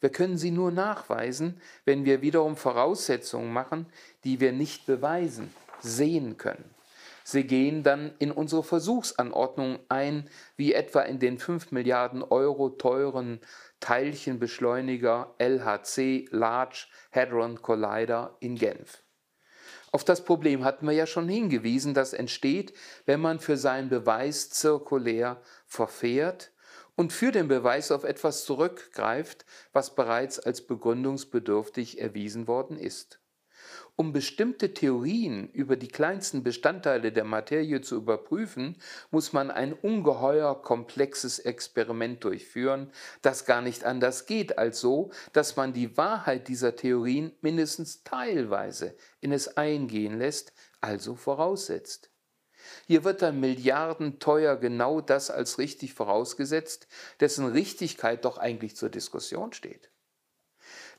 Wir 0.00 0.10
können 0.10 0.38
sie 0.38 0.50
nur 0.50 0.70
nachweisen, 0.70 1.60
wenn 1.84 2.04
wir 2.04 2.22
wiederum 2.22 2.56
Voraussetzungen 2.56 3.52
machen, 3.52 3.86
die 4.24 4.40
wir 4.40 4.52
nicht 4.52 4.86
beweisen, 4.86 5.52
sehen 5.80 6.36
können. 6.36 6.74
Sie 7.24 7.44
gehen 7.44 7.82
dann 7.82 8.14
in 8.18 8.30
unsere 8.30 8.62
Versuchsanordnung 8.62 9.80
ein, 9.90 10.30
wie 10.56 10.72
etwa 10.72 11.02
in 11.02 11.18
den 11.18 11.38
5 11.38 11.72
Milliarden 11.72 12.22
Euro 12.22 12.70
teuren 12.70 13.40
Teilchenbeschleuniger 13.80 15.34
LHC 15.38 16.26
Large 16.30 16.86
Hadron 17.12 17.60
Collider 17.60 18.36
in 18.40 18.54
Genf. 18.54 19.02
Auf 19.92 20.04
das 20.04 20.24
Problem 20.24 20.64
hatten 20.64 20.86
wir 20.86 20.94
ja 20.94 21.06
schon 21.06 21.28
hingewiesen, 21.28 21.92
das 21.92 22.14
entsteht, 22.14 22.72
wenn 23.04 23.20
man 23.20 23.40
für 23.40 23.56
seinen 23.58 23.88
Beweis 23.90 24.48
zirkulär 24.48 25.40
verfährt 25.66 26.50
und 26.98 27.12
für 27.12 27.30
den 27.30 27.46
Beweis 27.46 27.92
auf 27.92 28.02
etwas 28.02 28.44
zurückgreift, 28.44 29.46
was 29.72 29.94
bereits 29.94 30.40
als 30.40 30.66
begründungsbedürftig 30.66 32.00
erwiesen 32.00 32.48
worden 32.48 32.76
ist. 32.76 33.20
Um 33.94 34.12
bestimmte 34.12 34.74
Theorien 34.74 35.48
über 35.50 35.76
die 35.76 35.86
kleinsten 35.86 36.42
Bestandteile 36.42 37.12
der 37.12 37.22
Materie 37.22 37.82
zu 37.82 37.94
überprüfen, 37.94 38.78
muss 39.12 39.32
man 39.32 39.52
ein 39.52 39.74
ungeheuer 39.74 40.60
komplexes 40.60 41.38
Experiment 41.38 42.24
durchführen, 42.24 42.90
das 43.22 43.44
gar 43.44 43.62
nicht 43.62 43.84
anders 43.84 44.26
geht 44.26 44.58
als 44.58 44.80
so, 44.80 45.12
dass 45.32 45.54
man 45.54 45.72
die 45.72 45.96
Wahrheit 45.96 46.48
dieser 46.48 46.74
Theorien 46.74 47.30
mindestens 47.42 48.02
teilweise 48.02 48.96
in 49.20 49.30
es 49.30 49.56
eingehen 49.56 50.18
lässt, 50.18 50.52
also 50.80 51.14
voraussetzt. 51.14 52.10
Hier 52.86 53.04
wird 53.04 53.22
dann 53.22 53.40
milliardenteuer 53.40 54.56
genau 54.56 55.00
das 55.00 55.30
als 55.30 55.58
richtig 55.58 55.94
vorausgesetzt, 55.94 56.86
dessen 57.20 57.46
Richtigkeit 57.46 58.24
doch 58.24 58.38
eigentlich 58.38 58.76
zur 58.76 58.88
Diskussion 58.88 59.52
steht. 59.52 59.90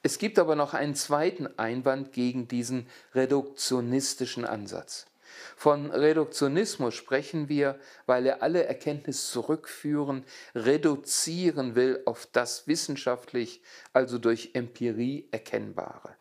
Es 0.02 0.18
gibt 0.18 0.40
aber 0.40 0.56
noch 0.56 0.74
einen 0.74 0.96
zweiten 0.96 1.48
Einwand 1.60 2.14
gegen 2.14 2.48
diesen 2.48 2.88
reduktionistischen 3.14 4.46
Ansatz. 4.46 5.08
Von 5.56 5.92
Reduktionismus 5.92 6.96
sprechen 6.96 7.50
wir, 7.50 7.80
weil 8.06 8.26
er 8.26 8.42
alle 8.42 8.64
Erkenntnis 8.64 9.30
zurückführen, 9.30 10.26
reduzieren 10.56 11.76
will 11.76 12.02
auf 12.06 12.28
das 12.32 12.68
wissenschaftlich, 12.68 13.62
also 13.94 14.18
durch 14.18 14.52
Empirie 14.54 15.28
erkennbare, 15.32 16.16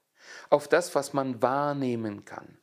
auf 0.50 0.68
das, 0.68 0.94
was 0.94 1.12
man 1.12 1.40
wahrnehmen 1.40 2.24
kann. 2.24 2.58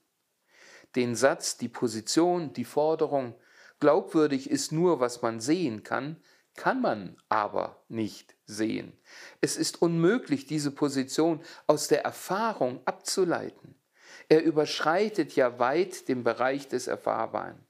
Den 0.96 1.16
Satz, 1.16 1.58
die 1.58 1.68
Position, 1.68 2.54
die 2.54 2.66
Forderung, 2.66 3.36
glaubwürdig 3.80 4.50
ist 4.50 4.72
nur, 4.72 5.00
was 5.00 5.22
man 5.22 5.40
sehen 5.40 5.84
kann, 5.84 6.18
kann 6.56 6.82
man 6.82 7.18
aber 7.28 7.84
nicht 7.90 8.36
sehen. 8.46 8.94
Es 9.42 9.58
ist 9.58 9.82
unmöglich, 9.82 10.46
diese 10.46 10.72
Position 10.72 11.42
aus 11.68 11.88
der 11.88 12.04
Erfahrung 12.06 12.82
abzuleiten. 12.86 13.76
Er 14.30 14.44
überschreitet 14.44 15.36
ja 15.36 15.60
weit 15.60 16.08
den 16.08 16.24
Bereich 16.24 16.68
des 16.68 16.88
Erfahrbaren. 16.88 17.66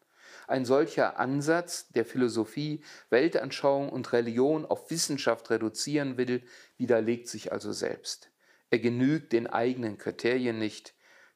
Ein 0.48 0.65
solcher 0.65 1.20
Ansatz, 1.20 1.89
der 1.89 2.05
Philosophie, 2.05 2.84
Weltanschauung 3.10 3.89
und 3.89 4.13
Religion 4.13 4.65
auf 4.65 4.91
Wissenschaft 4.91 5.50
reduzieren 5.50 6.17
will, 6.17 6.44
widerlegt 6.77 7.27
sich 7.27 7.51
also 7.51 7.72
selbst. 7.72 8.29
Er 8.70 8.79
genügt 8.79 9.34
den 9.34 9.48
eigenen 9.48 9.98
Kriterien 9.98 10.60
nicht. 10.60 10.95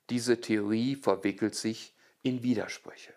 Diese 0.09 0.41
Theorie 0.41 0.95
verwickelt 0.95 1.55
sich 1.55 1.93
in 2.21 2.43
Widersprüche. 2.43 3.13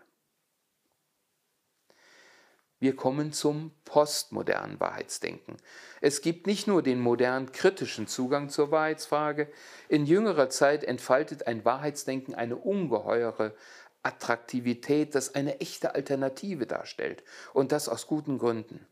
Wir 2.79 2.97
kommen 2.97 3.33
zum 3.33 3.71
postmodernen 3.85 4.81
Wahrheitsdenken. 4.81 5.57
Es 6.01 6.21
gibt 6.21 6.49
nicht 6.49 6.67
nur 6.67 6.83
den 6.83 6.99
modern 6.99 7.53
kritischen 7.53 8.09
Zugang 8.09 8.49
zur 8.49 8.73
Wahrheitsfrage, 8.73 9.49
in 9.89 10.05
jüngerer 10.05 10.51
Zeit 10.51 10.83
entfaltet 10.83 11.47
ein 11.47 11.65
Wahrheitsdenken 11.65 12.35
eine 12.35 12.57
ungeheure 12.57 13.55
Attraktivität, 14.03 15.15
das 15.15 15.37
eine 15.37 15.61
echte 15.61 15.95
Alternative 15.95 16.67
darstellt, 16.67 17.23
und 17.53 17.71
das 17.71 17.89
aus 17.89 18.09
guten 18.09 18.39
Gründen. 18.39 18.85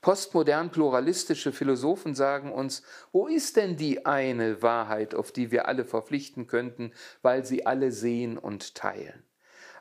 Postmodern 0.00 0.70
pluralistische 0.70 1.52
Philosophen 1.52 2.14
sagen 2.14 2.52
uns, 2.52 2.82
wo 3.12 3.26
ist 3.26 3.56
denn 3.56 3.76
die 3.76 4.06
eine 4.06 4.62
Wahrheit, 4.62 5.14
auf 5.14 5.32
die 5.32 5.50
wir 5.50 5.68
alle 5.68 5.84
verpflichten 5.84 6.46
könnten, 6.46 6.92
weil 7.22 7.44
sie 7.44 7.66
alle 7.66 7.92
sehen 7.92 8.38
und 8.38 8.74
teilen? 8.74 9.24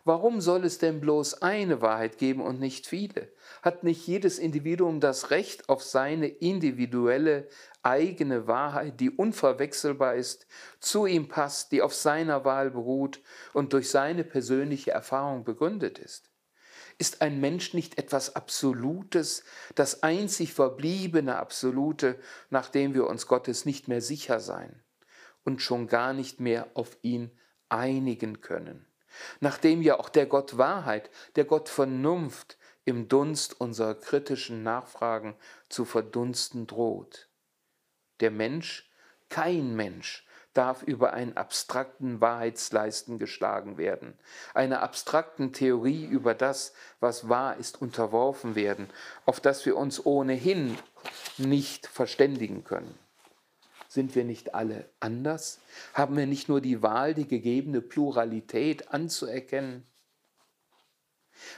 Warum 0.08 0.40
soll 0.40 0.64
es 0.64 0.78
denn 0.78 1.02
bloß 1.02 1.42
eine 1.42 1.82
Wahrheit 1.82 2.18
geben 2.18 2.40
und 2.40 2.62
nicht 2.62 2.88
viele? 2.88 3.28
Hat 3.62 3.84
nicht 3.84 4.08
jedes 4.08 4.40
Individuum 4.40 5.02
das 5.02 5.32
Recht 5.32 5.68
auf 5.68 5.84
seine 5.84 6.30
individuelle 6.30 7.50
eigene 7.84 8.48
Wahrheit, 8.48 9.02
die 9.02 9.10
unverwechselbar 9.10 10.16
ist, 10.16 10.48
zu 10.80 11.08
ihm 11.08 11.28
passt, 11.28 11.74
die 11.74 11.82
auf 11.82 11.94
seiner 11.94 12.46
Wahl 12.46 12.72
beruht 12.72 13.22
und 13.52 13.74
durch 13.74 13.90
seine 13.90 14.24
persönliche 14.24 14.92
Erfahrung 14.92 15.44
begründet 15.44 16.00
ist? 16.00 16.32
Ist 17.00 17.22
ein 17.22 17.40
Mensch 17.40 17.74
nicht 17.74 17.98
etwas 18.00 18.36
Absolutes, 18.36 19.44
das 19.76 20.02
einzig 20.02 20.54
verbliebene 20.54 21.38
Absolute, 21.38 22.20
nachdem 22.50 22.94
wir 22.94 23.08
uns 23.08 23.28
Gottes 23.28 23.66
nicht 23.66 23.88
mehr 23.88 24.02
sicher 24.02 24.40
sein 24.40 24.82
und 25.44 25.62
schon 25.62 25.88
gar 25.88 26.14
nicht 26.14 26.40
mehr 26.40 26.68
auf 26.74 26.98
ihn 27.04 27.32
einigen 27.70 28.42
können? 28.42 28.88
Nachdem 29.40 29.82
ja 29.82 30.00
auch 30.00 30.10
der 30.10 30.26
Gott 30.26 30.58
Wahrheit, 30.58 31.10
der 31.36 31.46
Gott 31.46 31.70
Vernunft 31.70 32.58
im 32.86 33.08
Dunst 33.08 33.60
unserer 33.60 33.96
kritischen 33.96 34.64
Nachfragen 34.64 35.36
zu 35.70 35.86
verdunsten 35.86 36.68
droht. 36.68 37.30
Der 38.22 38.32
Mensch, 38.32 38.90
kein 39.30 39.76
Mensch, 39.76 40.27
darf 40.58 40.82
über 40.82 41.14
einen 41.14 41.38
abstrakten 41.38 42.20
Wahrheitsleisten 42.20 43.20
geschlagen 43.20 43.78
werden, 43.78 44.14
einer 44.54 44.82
abstrakten 44.82 45.54
Theorie 45.54 46.06
über 46.06 46.34
das, 46.34 46.74
was 47.00 47.30
wahr 47.30 47.58
ist, 47.58 47.82
unterworfen 47.82 48.56
werden, 48.56 48.90
auf 49.26 49.40
das 49.40 49.66
wir 49.66 49.78
uns 49.78 50.04
ohnehin 50.04 50.78
nicht 51.38 51.86
verständigen 51.86 52.64
können. 52.64 52.98
Sind 53.88 54.16
wir 54.16 54.24
nicht 54.24 54.56
alle 54.56 54.90
anders? 55.00 55.60
Haben 55.94 56.18
wir 56.18 56.26
nicht 56.26 56.50
nur 56.50 56.60
die 56.60 56.82
Wahl, 56.82 57.14
die 57.14 57.28
gegebene 57.28 57.82
Pluralität 57.82 58.92
anzuerkennen? 58.92 59.86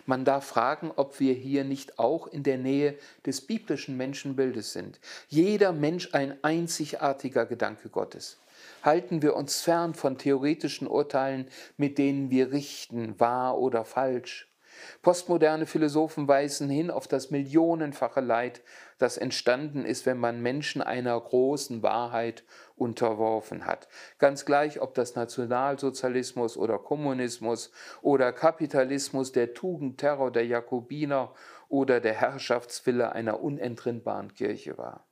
Man 0.06 0.25
darf 0.25 0.46
fragen, 0.46 0.91
ob 0.96 1.22
wir 1.22 1.34
hier 1.34 1.63
nicht 1.63 2.00
auch 2.00 2.27
in 2.27 2.44
der 2.44 2.58
Nähe 2.58 2.98
des 3.25 3.39
biblischen 3.48 3.96
Menschenbildes 3.96 4.74
sind. 4.74 5.00
Jeder 5.29 5.72
Mensch 5.72 6.13
ein 6.13 6.38
einzigartiger 6.44 7.46
Gedanke 7.46 7.88
Gottes 7.88 8.38
halten 8.83 9.21
wir 9.21 9.35
uns 9.35 9.61
fern 9.61 9.93
von 9.93 10.17
theoretischen 10.17 10.87
Urteilen, 10.87 11.49
mit 11.77 11.97
denen 11.97 12.29
wir 12.29 12.51
richten, 12.51 13.19
wahr 13.19 13.57
oder 13.57 13.85
falsch. 13.85 14.49
Postmoderne 15.01 15.65
Philosophen 15.65 16.27
weisen 16.27 16.69
hin 16.69 16.91
auf 16.91 17.07
das 17.07 17.31
millionenfache 17.31 18.21
Leid, 18.21 18.61
das 18.97 19.17
entstanden 19.17 19.85
ist, 19.85 20.05
wenn 20.05 20.17
man 20.17 20.41
Menschen 20.41 20.81
einer 20.81 21.19
großen 21.19 21.83
Wahrheit 21.83 22.43
unterworfen 22.75 23.65
hat. 23.65 23.87
Ganz 24.17 24.45
gleich, 24.45 24.81
ob 24.81 24.93
das 24.93 25.15
Nationalsozialismus 25.15 26.57
oder 26.57 26.79
Kommunismus 26.79 27.71
oder 28.01 28.31
Kapitalismus, 28.33 29.31
der 29.31 29.53
Tugendterror 29.53 30.31
der 30.31 30.45
Jakobiner 30.45 31.33
oder 31.67 31.99
der 31.99 32.13
Herrschaftswille 32.13 33.11
einer 33.13 33.41
unentrinnbaren 33.41 34.33
Kirche 34.33 34.77
war. 34.77 35.08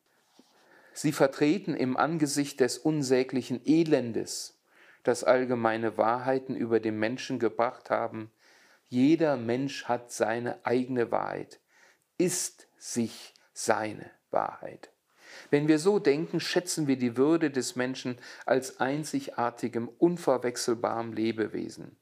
Sie 0.97 1.11
vertreten 1.11 1.75
im 1.75 1.95
Angesicht 1.95 2.59
des 2.59 2.79
unsäglichen 2.79 3.61
Elendes, 3.65 4.57
das 5.03 5.23
allgemeine 5.23 5.95
Wahrheiten 5.95 6.55
über 6.55 6.79
den 6.79 6.97
Menschen 6.97 7.37
gebracht 7.37 7.91
haben, 7.91 8.31
jeder 8.89 9.37
Mensch 9.37 9.85
hat 9.85 10.11
seine 10.11 10.65
eigene 10.65 11.11
Wahrheit, 11.11 11.59
ist 12.17 12.67
sich 12.79 13.35
seine 13.53 14.09
Wahrheit. 14.31 14.89
Wenn 15.51 15.67
wir 15.67 15.77
so 15.77 15.99
denken, 15.99 16.39
schätzen 16.39 16.87
wir 16.87 16.97
die 16.97 17.15
Würde 17.15 17.51
des 17.51 17.75
Menschen 17.75 18.17
als 18.47 18.79
einzigartigem, 18.79 19.87
unverwechselbarem 19.99 21.13
Lebewesen. 21.13 21.95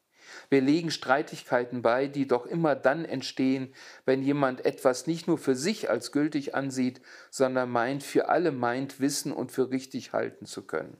Wir 0.50 0.62
legen 0.62 0.92
Streitigkeiten 0.92 1.82
bei, 1.82 2.08
die 2.08 2.28
doch 2.28 2.46
immer 2.46 2.76
dann 2.76 3.06
entstehen, 3.06 3.74
wenn 4.06 4.22
jemand 4.22 4.66
etwas 4.66 5.08
nicht 5.08 5.28
nur 5.28 5.38
für 5.38 5.56
sich 5.56 5.90
als 5.90 6.12
gültig 6.12 6.56
ansieht, 6.56 7.02
sondern 7.30 7.70
meint, 7.70 8.04
für 8.04 8.30
alle 8.30 8.52
meint, 8.52 9.00
wissen 9.00 9.32
und 9.32 9.52
für 9.52 9.72
richtig 9.72 10.14
halten 10.14 10.46
zu 10.46 10.66
können. 10.66 10.98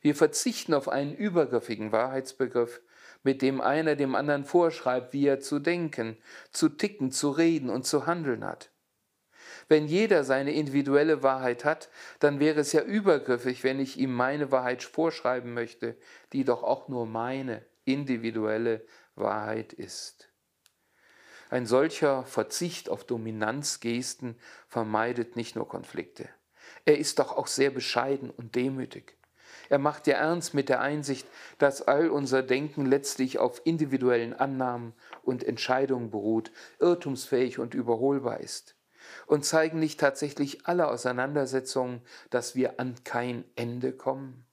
Wir 0.00 0.16
verzichten 0.16 0.74
auf 0.74 0.88
einen 0.88 1.14
übergriffigen 1.14 1.92
Wahrheitsbegriff, 1.92 2.80
mit 3.22 3.40
dem 3.40 3.60
einer 3.60 3.94
dem 3.94 4.16
anderen 4.16 4.44
vorschreibt, 4.44 5.12
wie 5.12 5.26
er 5.26 5.40
zu 5.40 5.60
denken, 5.60 6.16
zu 6.50 6.68
ticken, 6.68 7.12
zu 7.12 7.30
reden 7.30 7.70
und 7.70 7.86
zu 7.86 8.06
handeln 8.06 8.44
hat. 8.44 8.70
Wenn 9.68 9.86
jeder 9.86 10.24
seine 10.24 10.52
individuelle 10.52 11.22
Wahrheit 11.22 11.64
hat, 11.64 11.88
dann 12.18 12.40
wäre 12.40 12.60
es 12.60 12.72
ja 12.72 12.82
übergriffig, 12.82 13.62
wenn 13.62 13.78
ich 13.78 13.96
ihm 13.96 14.12
meine 14.12 14.50
Wahrheit 14.50 14.82
vorschreiben 14.82 15.54
möchte, 15.54 15.96
die 16.32 16.44
doch 16.44 16.62
auch 16.62 16.88
nur 16.88 17.06
meine 17.06 17.64
individuelle 17.84 18.84
Wahrheit 19.14 19.72
ist. 19.72 20.28
Ein 21.50 21.66
solcher 21.66 22.24
Verzicht 22.24 22.88
auf 22.88 23.04
Dominanzgesten 23.04 24.38
vermeidet 24.68 25.36
nicht 25.36 25.54
nur 25.54 25.68
Konflikte. 25.68 26.28
Er 26.86 26.98
ist 26.98 27.18
doch 27.18 27.36
auch 27.36 27.46
sehr 27.46 27.70
bescheiden 27.70 28.30
und 28.30 28.54
demütig. 28.54 29.18
Er 29.68 29.78
macht 29.78 30.06
ja 30.06 30.16
ernst 30.16 30.54
mit 30.54 30.68
der 30.68 30.80
Einsicht, 30.80 31.26
dass 31.58 31.82
all 31.82 32.08
unser 32.08 32.42
Denken 32.42 32.86
letztlich 32.86 33.38
auf 33.38 33.60
individuellen 33.64 34.32
Annahmen 34.32 34.94
und 35.22 35.44
Entscheidungen 35.44 36.10
beruht, 36.10 36.52
irrtumsfähig 36.80 37.58
und 37.58 37.74
überholbar 37.74 38.40
ist. 38.40 38.76
Und 39.26 39.44
zeigen 39.44 39.78
nicht 39.78 40.00
tatsächlich 40.00 40.66
alle 40.66 40.88
Auseinandersetzungen, 40.88 42.02
dass 42.30 42.54
wir 42.54 42.80
an 42.80 42.94
kein 43.04 43.44
Ende 43.56 43.92
kommen? 43.92 44.46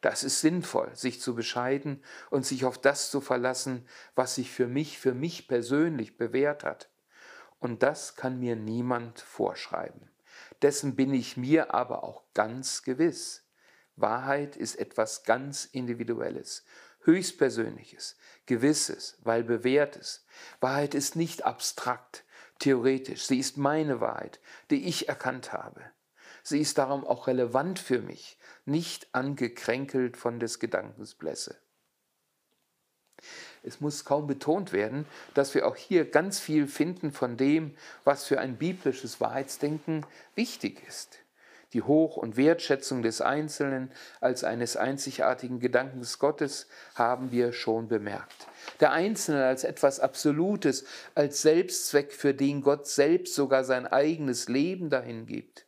Das 0.00 0.24
ist 0.24 0.40
sinnvoll, 0.40 0.90
sich 0.94 1.20
zu 1.20 1.34
bescheiden 1.34 2.02
und 2.30 2.46
sich 2.46 2.64
auf 2.64 2.78
das 2.78 3.10
zu 3.10 3.20
verlassen, 3.20 3.86
was 4.14 4.34
sich 4.34 4.50
für 4.50 4.66
mich, 4.66 4.98
für 4.98 5.14
mich 5.14 5.46
persönlich 5.46 6.16
bewährt 6.16 6.64
hat. 6.64 6.88
Und 7.58 7.82
das 7.82 8.16
kann 8.16 8.40
mir 8.40 8.56
niemand 8.56 9.20
vorschreiben. 9.20 10.10
Dessen 10.62 10.96
bin 10.96 11.12
ich 11.12 11.36
mir 11.36 11.74
aber 11.74 12.02
auch 12.02 12.24
ganz 12.32 12.82
gewiss. 12.82 13.44
Wahrheit 13.96 14.56
ist 14.56 14.76
etwas 14.76 15.24
ganz 15.24 15.66
Individuelles, 15.66 16.64
höchstpersönliches, 17.02 18.16
gewisses, 18.46 19.18
weil 19.22 19.44
bewährtes. 19.44 20.24
Wahrheit 20.60 20.94
ist 20.94 21.16
nicht 21.16 21.44
abstrakt, 21.44 22.24
theoretisch. 22.58 23.26
Sie 23.26 23.38
ist 23.38 23.58
meine 23.58 24.00
Wahrheit, 24.00 24.40
die 24.70 24.86
ich 24.86 25.08
erkannt 25.08 25.52
habe. 25.52 25.82
Sie 26.42 26.60
ist 26.60 26.78
darum 26.78 27.06
auch 27.06 27.26
relevant 27.26 27.78
für 27.78 28.00
mich, 28.00 28.38
nicht 28.64 29.08
angekränkelt 29.12 30.16
von 30.16 30.40
des 30.40 30.58
Gedankens 30.58 31.14
Blässe. 31.14 31.56
Es 33.62 33.80
muss 33.80 34.04
kaum 34.04 34.26
betont 34.26 34.72
werden, 34.72 35.06
dass 35.34 35.54
wir 35.54 35.66
auch 35.66 35.76
hier 35.76 36.10
ganz 36.10 36.40
viel 36.40 36.66
finden 36.66 37.12
von 37.12 37.36
dem, 37.36 37.76
was 38.04 38.24
für 38.24 38.40
ein 38.40 38.56
biblisches 38.56 39.20
Wahrheitsdenken 39.20 40.06
wichtig 40.34 40.82
ist. 40.88 41.18
Die 41.72 41.82
Hoch- 41.82 42.16
und 42.16 42.36
Wertschätzung 42.36 43.02
des 43.02 43.20
Einzelnen 43.20 43.92
als 44.20 44.42
eines 44.42 44.76
einzigartigen 44.76 45.60
Gedankens 45.60 46.18
Gottes 46.18 46.66
haben 46.96 47.30
wir 47.30 47.52
schon 47.52 47.86
bemerkt. 47.86 48.48
Der 48.80 48.90
Einzelne 48.90 49.44
als 49.44 49.62
etwas 49.62 50.00
Absolutes, 50.00 50.84
als 51.14 51.42
Selbstzweck, 51.42 52.12
für 52.12 52.34
den 52.34 52.62
Gott 52.62 52.88
selbst 52.88 53.34
sogar 53.34 53.62
sein 53.62 53.86
eigenes 53.86 54.48
Leben 54.48 54.90
dahin 54.90 55.26
gibt 55.26 55.66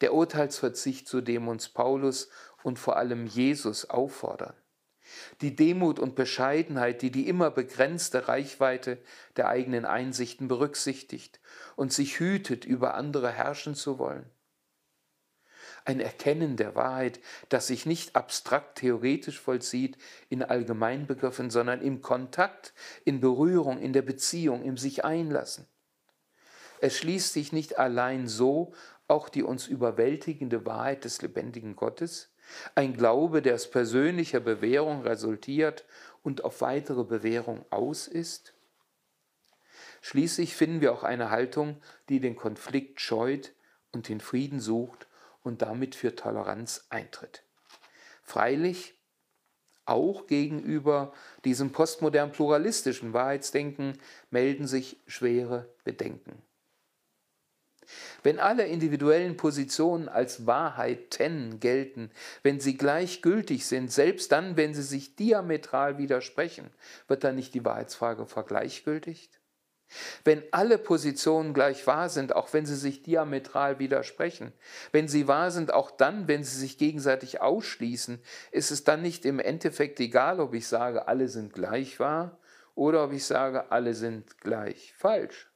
der 0.00 0.14
Urteilsverzicht, 0.14 1.08
zu 1.08 1.20
dem 1.20 1.48
uns 1.48 1.68
Paulus 1.68 2.28
und 2.62 2.78
vor 2.78 2.96
allem 2.96 3.26
Jesus 3.26 3.88
auffordern. 3.88 4.54
Die 5.40 5.56
Demut 5.56 5.98
und 5.98 6.14
Bescheidenheit, 6.14 7.02
die 7.02 7.10
die 7.10 7.28
immer 7.28 7.50
begrenzte 7.50 8.28
Reichweite 8.28 8.98
der 9.36 9.48
eigenen 9.48 9.84
Einsichten 9.84 10.48
berücksichtigt 10.48 11.40
und 11.76 11.92
sich 11.92 12.20
hütet, 12.20 12.64
über 12.64 12.94
andere 12.94 13.30
herrschen 13.30 13.74
zu 13.74 13.98
wollen. 13.98 14.26
Ein 15.84 16.00
Erkennen 16.00 16.56
der 16.56 16.74
Wahrheit, 16.74 17.20
das 17.48 17.68
sich 17.68 17.86
nicht 17.86 18.14
abstrakt 18.14 18.78
theoretisch 18.78 19.40
vollzieht 19.40 19.96
in 20.28 20.42
Allgemeinbegriffen, 20.42 21.50
sondern 21.50 21.80
im 21.80 22.02
Kontakt, 22.02 22.74
in 23.04 23.20
Berührung, 23.20 23.78
in 23.78 23.94
der 23.94 24.02
Beziehung, 24.02 24.62
im 24.62 24.76
sich 24.76 25.04
einlassen. 25.06 25.66
Es 26.80 26.98
schließt 26.98 27.32
sich 27.32 27.52
nicht 27.52 27.78
allein 27.78 28.28
so 28.28 28.74
auch 29.08 29.28
die 29.28 29.42
uns 29.42 29.66
überwältigende 29.66 30.64
Wahrheit 30.64 31.04
des 31.04 31.22
lebendigen 31.22 31.74
Gottes, 31.74 32.30
ein 32.74 32.94
Glaube, 32.94 33.42
der 33.42 33.54
aus 33.54 33.70
persönlicher 33.70 34.40
Bewährung 34.40 35.02
resultiert 35.02 35.84
und 36.22 36.44
auf 36.44 36.60
weitere 36.60 37.04
Bewährung 37.04 37.64
aus 37.70 38.06
ist? 38.06 38.54
Schließlich 40.00 40.54
finden 40.54 40.80
wir 40.80 40.92
auch 40.92 41.02
eine 41.02 41.30
Haltung, 41.30 41.80
die 42.08 42.20
den 42.20 42.36
Konflikt 42.36 43.00
scheut 43.00 43.52
und 43.92 44.08
den 44.08 44.20
Frieden 44.20 44.60
sucht 44.60 45.08
und 45.42 45.62
damit 45.62 45.94
für 45.94 46.14
Toleranz 46.14 46.86
eintritt. 46.90 47.42
Freilich 48.22 48.94
auch 49.86 50.26
gegenüber 50.26 51.12
diesem 51.44 51.72
postmodern 51.72 52.30
pluralistischen 52.30 53.14
Wahrheitsdenken 53.14 53.98
melden 54.30 54.66
sich 54.66 55.00
schwere 55.06 55.74
Bedenken. 55.82 56.42
Wenn 58.22 58.38
alle 58.38 58.66
individuellen 58.66 59.36
Positionen 59.36 60.08
als 60.08 60.46
Wahrheiten 60.46 61.60
gelten, 61.60 62.10
wenn 62.42 62.60
sie 62.60 62.76
gleichgültig 62.76 63.66
sind, 63.66 63.92
selbst 63.92 64.32
dann, 64.32 64.56
wenn 64.56 64.74
sie 64.74 64.82
sich 64.82 65.16
diametral 65.16 65.98
widersprechen, 65.98 66.70
wird 67.06 67.24
dann 67.24 67.36
nicht 67.36 67.54
die 67.54 67.64
Wahrheitsfrage 67.64 68.26
vergleichgültigt? 68.26 69.38
Wenn 70.24 70.42
alle 70.50 70.76
Positionen 70.76 71.54
gleich 71.54 71.86
wahr 71.86 72.10
sind, 72.10 72.34
auch 72.34 72.52
wenn 72.52 72.66
sie 72.66 72.76
sich 72.76 73.02
diametral 73.02 73.78
widersprechen, 73.78 74.52
wenn 74.92 75.08
sie 75.08 75.28
wahr 75.28 75.50
sind, 75.50 75.72
auch 75.72 75.90
dann, 75.90 76.28
wenn 76.28 76.44
sie 76.44 76.58
sich 76.58 76.76
gegenseitig 76.76 77.40
ausschließen, 77.40 78.20
ist 78.50 78.70
es 78.70 78.84
dann 78.84 79.00
nicht 79.00 79.24
im 79.24 79.38
Endeffekt 79.38 79.98
egal, 80.00 80.40
ob 80.40 80.52
ich 80.52 80.68
sage, 80.68 81.08
alle 81.08 81.28
sind 81.28 81.54
gleich 81.54 81.98
wahr 82.00 82.38
oder 82.74 83.04
ob 83.04 83.12
ich 83.12 83.24
sage, 83.24 83.72
alle 83.72 83.94
sind 83.94 84.38
gleich 84.40 84.92
falsch. 84.96 85.48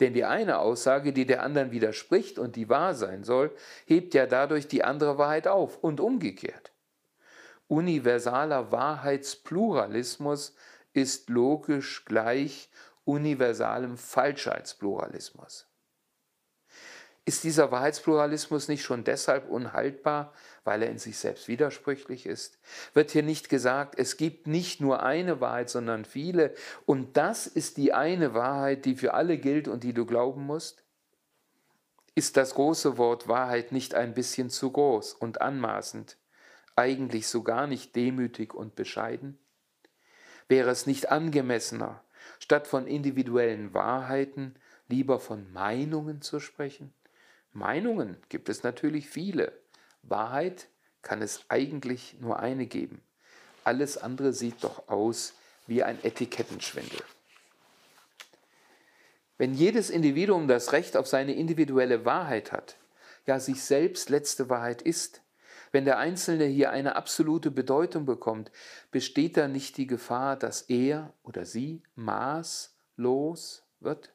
Denn 0.00 0.14
die 0.14 0.24
eine 0.24 0.58
Aussage, 0.58 1.12
die 1.12 1.26
der 1.26 1.42
anderen 1.42 1.70
widerspricht 1.70 2.38
und 2.38 2.56
die 2.56 2.68
wahr 2.68 2.94
sein 2.94 3.24
soll, 3.24 3.54
hebt 3.86 4.14
ja 4.14 4.26
dadurch 4.26 4.68
die 4.68 4.84
andere 4.84 5.18
Wahrheit 5.18 5.48
auf 5.48 5.78
und 5.82 6.00
umgekehrt. 6.00 6.72
Universaler 7.68 8.72
Wahrheitspluralismus 8.72 10.54
ist 10.92 11.28
logisch 11.28 12.04
gleich 12.04 12.70
universalem 13.04 13.96
Falschheitspluralismus. 13.96 15.66
Ist 17.26 17.42
dieser 17.42 17.70
Wahrheitspluralismus 17.70 18.68
nicht 18.68 18.82
schon 18.82 19.02
deshalb 19.02 19.48
unhaltbar, 19.48 20.34
weil 20.62 20.82
er 20.82 20.90
in 20.90 20.98
sich 20.98 21.16
selbst 21.16 21.48
widersprüchlich 21.48 22.26
ist? 22.26 22.58
Wird 22.92 23.12
hier 23.12 23.22
nicht 23.22 23.48
gesagt, 23.48 23.98
es 23.98 24.18
gibt 24.18 24.46
nicht 24.46 24.82
nur 24.82 25.02
eine 25.02 25.40
Wahrheit, 25.40 25.70
sondern 25.70 26.04
viele, 26.04 26.54
und 26.84 27.16
das 27.16 27.46
ist 27.46 27.78
die 27.78 27.94
eine 27.94 28.34
Wahrheit, 28.34 28.84
die 28.84 28.94
für 28.94 29.14
alle 29.14 29.38
gilt 29.38 29.68
und 29.68 29.84
die 29.84 29.94
du 29.94 30.04
glauben 30.04 30.44
musst? 30.44 30.84
Ist 32.14 32.36
das 32.36 32.54
große 32.54 32.98
Wort 32.98 33.26
Wahrheit 33.26 33.72
nicht 33.72 33.94
ein 33.94 34.12
bisschen 34.12 34.50
zu 34.50 34.70
groß 34.70 35.14
und 35.14 35.40
anmaßend, 35.40 36.18
eigentlich 36.76 37.26
so 37.26 37.42
gar 37.42 37.66
nicht 37.66 37.96
demütig 37.96 38.52
und 38.52 38.76
bescheiden? 38.76 39.38
Wäre 40.46 40.68
es 40.68 40.86
nicht 40.86 41.10
angemessener, 41.10 42.04
statt 42.38 42.66
von 42.66 42.86
individuellen 42.86 43.72
Wahrheiten 43.72 44.56
lieber 44.88 45.18
von 45.18 45.50
Meinungen 45.54 46.20
zu 46.20 46.38
sprechen? 46.38 46.92
Meinungen 47.54 48.16
gibt 48.28 48.48
es 48.48 48.62
natürlich 48.62 49.08
viele. 49.08 49.52
Wahrheit 50.02 50.68
kann 51.02 51.22
es 51.22 51.44
eigentlich 51.48 52.16
nur 52.20 52.40
eine 52.40 52.66
geben. 52.66 53.00
Alles 53.62 53.96
andere 53.96 54.32
sieht 54.32 54.62
doch 54.62 54.88
aus 54.88 55.34
wie 55.66 55.82
ein 55.82 56.02
Etikettenschwindel. 56.04 57.00
Wenn 59.38 59.54
jedes 59.54 59.88
Individuum 59.88 60.48
das 60.48 60.72
Recht 60.72 60.96
auf 60.96 61.06
seine 61.06 61.34
individuelle 61.34 62.04
Wahrheit 62.04 62.52
hat, 62.52 62.76
ja 63.26 63.40
sich 63.40 63.62
selbst 63.62 64.10
letzte 64.10 64.50
Wahrheit 64.50 64.82
ist, 64.82 65.22
wenn 65.72 65.84
der 65.84 65.98
Einzelne 65.98 66.44
hier 66.44 66.70
eine 66.70 66.94
absolute 66.94 67.50
Bedeutung 67.50 68.04
bekommt, 68.04 68.52
besteht 68.92 69.36
da 69.36 69.48
nicht 69.48 69.76
die 69.76 69.88
Gefahr, 69.88 70.36
dass 70.36 70.62
er 70.62 71.12
oder 71.24 71.44
sie 71.44 71.82
maßlos 71.96 73.64
wird? 73.80 74.13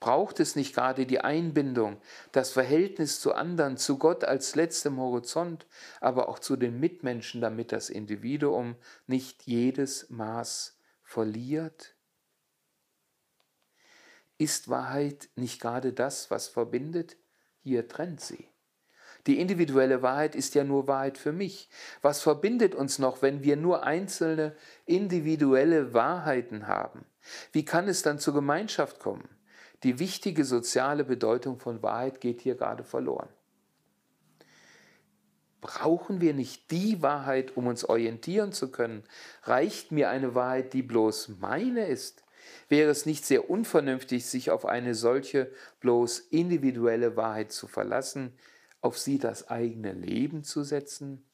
Braucht 0.00 0.40
es 0.40 0.56
nicht 0.56 0.74
gerade 0.74 1.06
die 1.06 1.20
Einbindung, 1.20 2.00
das 2.32 2.50
Verhältnis 2.50 3.20
zu 3.20 3.34
anderen, 3.34 3.76
zu 3.76 3.98
Gott 3.98 4.24
als 4.24 4.54
letztem 4.54 4.98
Horizont, 4.98 5.66
aber 6.00 6.28
auch 6.28 6.38
zu 6.38 6.56
den 6.56 6.78
Mitmenschen, 6.80 7.40
damit 7.40 7.72
das 7.72 7.90
Individuum 7.90 8.76
nicht 9.06 9.44
jedes 9.44 10.10
Maß 10.10 10.78
verliert? 11.02 11.96
Ist 14.36 14.68
Wahrheit 14.68 15.28
nicht 15.36 15.60
gerade 15.60 15.92
das, 15.92 16.30
was 16.30 16.48
verbindet? 16.48 17.16
Hier 17.60 17.88
trennt 17.88 18.20
sie. 18.20 18.48
Die 19.26 19.40
individuelle 19.40 20.02
Wahrheit 20.02 20.34
ist 20.34 20.54
ja 20.54 20.64
nur 20.64 20.86
Wahrheit 20.86 21.16
für 21.16 21.32
mich. 21.32 21.70
Was 22.02 22.20
verbindet 22.20 22.74
uns 22.74 22.98
noch, 22.98 23.22
wenn 23.22 23.42
wir 23.42 23.56
nur 23.56 23.84
einzelne 23.84 24.54
individuelle 24.84 25.94
Wahrheiten 25.94 26.66
haben? 26.66 27.06
Wie 27.52 27.64
kann 27.64 27.88
es 27.88 28.02
dann 28.02 28.18
zur 28.18 28.34
Gemeinschaft 28.34 29.00
kommen? 29.00 29.28
Die 29.84 29.98
wichtige 29.98 30.44
soziale 30.44 31.04
Bedeutung 31.04 31.58
von 31.58 31.82
Wahrheit 31.82 32.22
geht 32.22 32.40
hier 32.40 32.54
gerade 32.54 32.84
verloren. 32.84 33.28
Brauchen 35.60 36.20
wir 36.22 36.34
nicht 36.34 36.70
die 36.70 37.02
Wahrheit, 37.02 37.56
um 37.56 37.66
uns 37.66 37.84
orientieren 37.84 38.52
zu 38.52 38.70
können? 38.70 39.04
Reicht 39.42 39.92
mir 39.92 40.08
eine 40.08 40.34
Wahrheit, 40.34 40.72
die 40.72 40.82
bloß 40.82 41.36
meine 41.40 41.86
ist? 41.86 42.24
Wäre 42.68 42.90
es 42.90 43.04
nicht 43.04 43.26
sehr 43.26 43.50
unvernünftig, 43.50 44.26
sich 44.26 44.50
auf 44.50 44.64
eine 44.64 44.94
solche 44.94 45.50
bloß 45.80 46.18
individuelle 46.30 47.16
Wahrheit 47.16 47.52
zu 47.52 47.66
verlassen, 47.66 48.32
auf 48.80 48.98
sie 48.98 49.18
das 49.18 49.48
eigene 49.48 49.92
Leben 49.92 50.44
zu 50.44 50.62
setzen? 50.64 51.24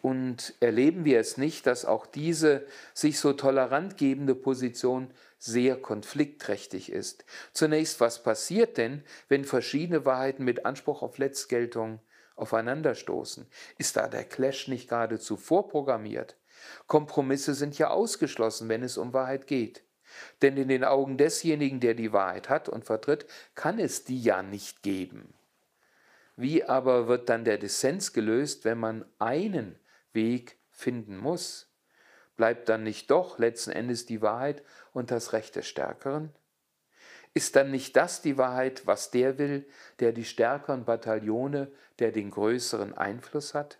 Und 0.00 0.54
erleben 0.60 1.04
wir 1.04 1.18
es 1.18 1.36
nicht, 1.36 1.66
dass 1.66 1.84
auch 1.84 2.06
diese 2.06 2.66
sich 2.94 3.18
so 3.18 3.32
tolerant 3.32 3.96
gebende 3.96 4.34
Position 4.34 5.10
sehr 5.38 5.76
konfliktträchtig 5.76 6.90
ist. 6.92 7.24
Zunächst, 7.52 8.00
was 8.00 8.22
passiert 8.22 8.76
denn, 8.76 9.02
wenn 9.28 9.44
verschiedene 9.44 10.04
Wahrheiten 10.04 10.44
mit 10.44 10.64
Anspruch 10.64 11.02
auf 11.02 11.18
Letztgeltung 11.18 12.00
aufeinanderstoßen? 12.36 13.46
Ist 13.78 13.96
da 13.96 14.08
der 14.08 14.24
Clash 14.24 14.68
nicht 14.68 14.88
geradezu 14.88 15.36
vorprogrammiert? 15.36 16.36
Kompromisse 16.86 17.54
sind 17.54 17.78
ja 17.78 17.90
ausgeschlossen, 17.90 18.68
wenn 18.68 18.82
es 18.82 18.98
um 18.98 19.12
Wahrheit 19.12 19.46
geht. 19.46 19.82
Denn 20.42 20.56
in 20.56 20.68
den 20.68 20.84
Augen 20.84 21.18
desjenigen, 21.18 21.80
der 21.80 21.94
die 21.94 22.12
Wahrheit 22.12 22.48
hat 22.48 22.68
und 22.68 22.84
vertritt, 22.84 23.26
kann 23.54 23.78
es 23.78 24.04
die 24.04 24.20
ja 24.20 24.42
nicht 24.42 24.82
geben. 24.82 25.34
Wie 26.36 26.64
aber 26.64 27.08
wird 27.08 27.28
dann 27.28 27.44
der 27.44 27.58
Dissens 27.58 28.12
gelöst, 28.12 28.64
wenn 28.64 28.78
man 28.78 29.04
einen 29.18 29.78
Weg 30.12 30.58
finden 30.70 31.16
muss? 31.16 31.68
Bleibt 32.36 32.68
dann 32.68 32.84
nicht 32.84 33.10
doch 33.10 33.38
letzten 33.38 33.72
Endes 33.72 34.06
die 34.06 34.22
Wahrheit 34.22 34.62
und 34.92 35.10
das 35.10 35.32
Recht 35.32 35.56
des 35.56 35.66
Stärkeren? 35.66 36.32
Ist 37.34 37.56
dann 37.56 37.70
nicht 37.70 37.96
das 37.96 38.22
die 38.22 38.38
Wahrheit, 38.38 38.86
was 38.86 39.10
der 39.10 39.38
will, 39.38 39.66
der 40.00 40.12
die 40.12 40.24
stärkeren 40.24 40.84
Bataillone, 40.84 41.70
der 41.98 42.12
den 42.12 42.30
größeren 42.30 42.96
Einfluss 42.96 43.54
hat? 43.54 43.78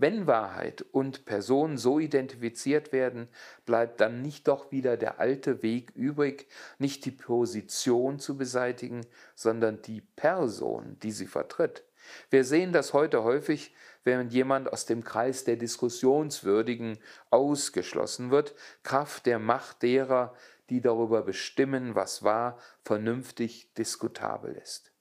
Wenn 0.00 0.26
Wahrheit 0.26 0.80
und 0.92 1.26
Person 1.26 1.76
so 1.76 1.98
identifiziert 1.98 2.90
werden, 2.90 3.28
bleibt 3.66 4.00
dann 4.00 4.22
nicht 4.22 4.48
doch 4.48 4.72
wieder 4.72 4.96
der 4.96 5.20
alte 5.20 5.62
Weg 5.62 5.90
übrig, 5.94 6.48
nicht 6.78 7.04
die 7.04 7.10
Position 7.10 8.18
zu 8.18 8.38
beseitigen, 8.38 9.06
sondern 9.34 9.82
die 9.82 10.00
Person, 10.00 10.96
die 11.02 11.12
sie 11.12 11.26
vertritt. 11.26 11.84
Wir 12.30 12.44
sehen 12.44 12.72
das 12.72 12.94
heute 12.94 13.24
häufig, 13.24 13.74
während 14.04 14.32
jemand 14.32 14.72
aus 14.72 14.86
dem 14.86 15.04
Kreis 15.04 15.44
der 15.44 15.56
Diskussionswürdigen 15.56 16.98
ausgeschlossen 17.30 18.30
wird, 18.30 18.54
Kraft 18.82 19.26
der 19.26 19.38
Macht 19.38 19.82
derer, 19.82 20.34
die 20.70 20.80
darüber 20.80 21.22
bestimmen, 21.22 21.94
was 21.94 22.22
wahr, 22.22 22.58
vernünftig 22.82 23.74
diskutabel 23.74 24.54
ist. 24.54 24.92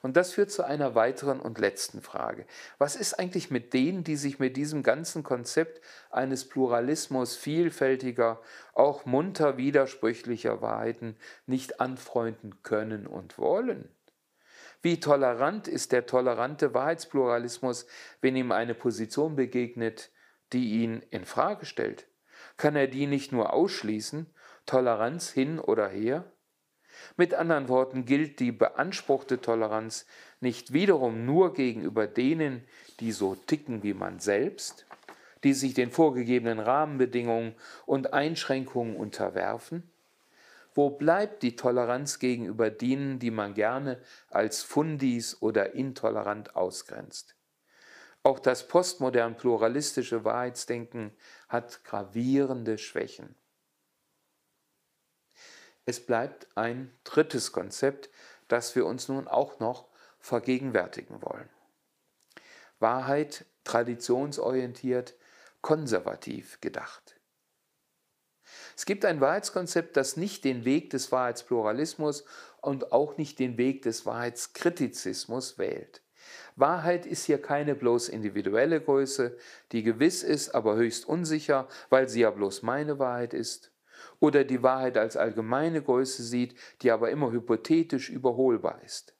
Und 0.00 0.16
das 0.16 0.32
führt 0.32 0.50
zu 0.50 0.64
einer 0.64 0.94
weiteren 0.94 1.38
und 1.40 1.58
letzten 1.58 2.02
Frage. 2.02 2.46
Was 2.78 2.96
ist 2.96 3.14
eigentlich 3.14 3.50
mit 3.50 3.72
denen, 3.72 4.02
die 4.02 4.16
sich 4.16 4.40
mit 4.40 4.56
diesem 4.56 4.82
ganzen 4.82 5.22
Konzept 5.22 5.80
eines 6.10 6.48
Pluralismus 6.48 7.36
vielfältiger, 7.36 8.40
auch 8.74 9.04
munter 9.06 9.56
widersprüchlicher 9.56 10.60
Wahrheiten 10.60 11.16
nicht 11.46 11.80
anfreunden 11.80 12.62
können 12.62 13.06
und 13.06 13.38
wollen? 13.38 13.88
Wie 14.82 14.98
tolerant 14.98 15.68
ist 15.68 15.92
der 15.92 16.06
tolerante 16.06 16.74
Wahrheitspluralismus, 16.74 17.86
wenn 18.20 18.34
ihm 18.34 18.50
eine 18.50 18.74
Position 18.74 19.36
begegnet, 19.36 20.10
die 20.52 20.82
ihn 20.82 21.02
in 21.10 21.24
Frage 21.24 21.66
stellt? 21.66 22.08
Kann 22.56 22.74
er 22.74 22.88
die 22.88 23.06
nicht 23.06 23.30
nur 23.30 23.52
ausschließen, 23.52 24.26
Toleranz 24.66 25.30
hin 25.30 25.60
oder 25.60 25.88
her? 25.88 26.32
Mit 27.16 27.32
anderen 27.32 27.68
Worten 27.68 28.04
gilt 28.04 28.40
die 28.40 28.52
beanspruchte 28.52 29.40
Toleranz 29.40 30.04
nicht 30.40 30.72
wiederum 30.72 31.24
nur 31.24 31.54
gegenüber 31.54 32.08
denen, 32.08 32.66
die 32.98 33.12
so 33.12 33.36
ticken 33.36 33.84
wie 33.84 33.94
man 33.94 34.18
selbst, 34.18 34.86
die 35.44 35.54
sich 35.54 35.74
den 35.74 35.92
vorgegebenen 35.92 36.58
Rahmenbedingungen 36.58 37.54
und 37.86 38.12
Einschränkungen 38.12 38.96
unterwerfen, 38.96 39.91
wo 40.74 40.90
bleibt 40.90 41.42
die 41.42 41.56
Toleranz 41.56 42.18
gegenüber 42.18 42.70
denen, 42.70 43.18
die 43.18 43.30
man 43.30 43.54
gerne 43.54 44.02
als 44.30 44.62
Fundis 44.62 45.40
oder 45.42 45.74
intolerant 45.74 46.56
ausgrenzt? 46.56 47.36
Auch 48.22 48.38
das 48.38 48.68
postmodern 48.68 49.36
pluralistische 49.36 50.24
Wahrheitsdenken 50.24 51.12
hat 51.48 51.84
gravierende 51.84 52.78
Schwächen. 52.78 53.34
Es 55.84 56.04
bleibt 56.04 56.56
ein 56.56 56.96
drittes 57.02 57.50
Konzept, 57.50 58.10
das 58.46 58.76
wir 58.76 58.86
uns 58.86 59.08
nun 59.08 59.26
auch 59.26 59.58
noch 59.58 59.88
vergegenwärtigen 60.20 61.20
wollen. 61.22 61.48
Wahrheit 62.78 63.44
traditionsorientiert, 63.64 65.14
konservativ 65.60 66.60
gedacht. 66.60 67.20
Es 68.76 68.86
gibt 68.86 69.04
ein 69.04 69.20
Wahrheitskonzept, 69.20 69.96
das 69.96 70.16
nicht 70.16 70.44
den 70.44 70.64
Weg 70.64 70.90
des 70.90 71.12
Wahrheitspluralismus 71.12 72.24
und 72.60 72.92
auch 72.92 73.16
nicht 73.16 73.38
den 73.38 73.58
Weg 73.58 73.82
des 73.82 74.06
Wahrheitskritizismus 74.06 75.58
wählt. 75.58 76.02
Wahrheit 76.56 77.06
ist 77.06 77.24
hier 77.24 77.40
keine 77.40 77.74
bloß 77.74 78.08
individuelle 78.08 78.80
Größe, 78.80 79.36
die 79.72 79.82
gewiss 79.82 80.22
ist, 80.22 80.54
aber 80.54 80.76
höchst 80.76 81.06
unsicher, 81.06 81.68
weil 81.90 82.08
sie 82.08 82.20
ja 82.20 82.30
bloß 82.30 82.62
meine 82.62 82.98
Wahrheit 82.98 83.34
ist, 83.34 83.72
oder 84.20 84.44
die 84.44 84.62
Wahrheit 84.62 84.96
als 84.96 85.16
allgemeine 85.16 85.82
Größe 85.82 86.22
sieht, 86.22 86.54
die 86.82 86.90
aber 86.90 87.10
immer 87.10 87.32
hypothetisch 87.32 88.10
überholbar 88.10 88.80
ist. 88.84 89.14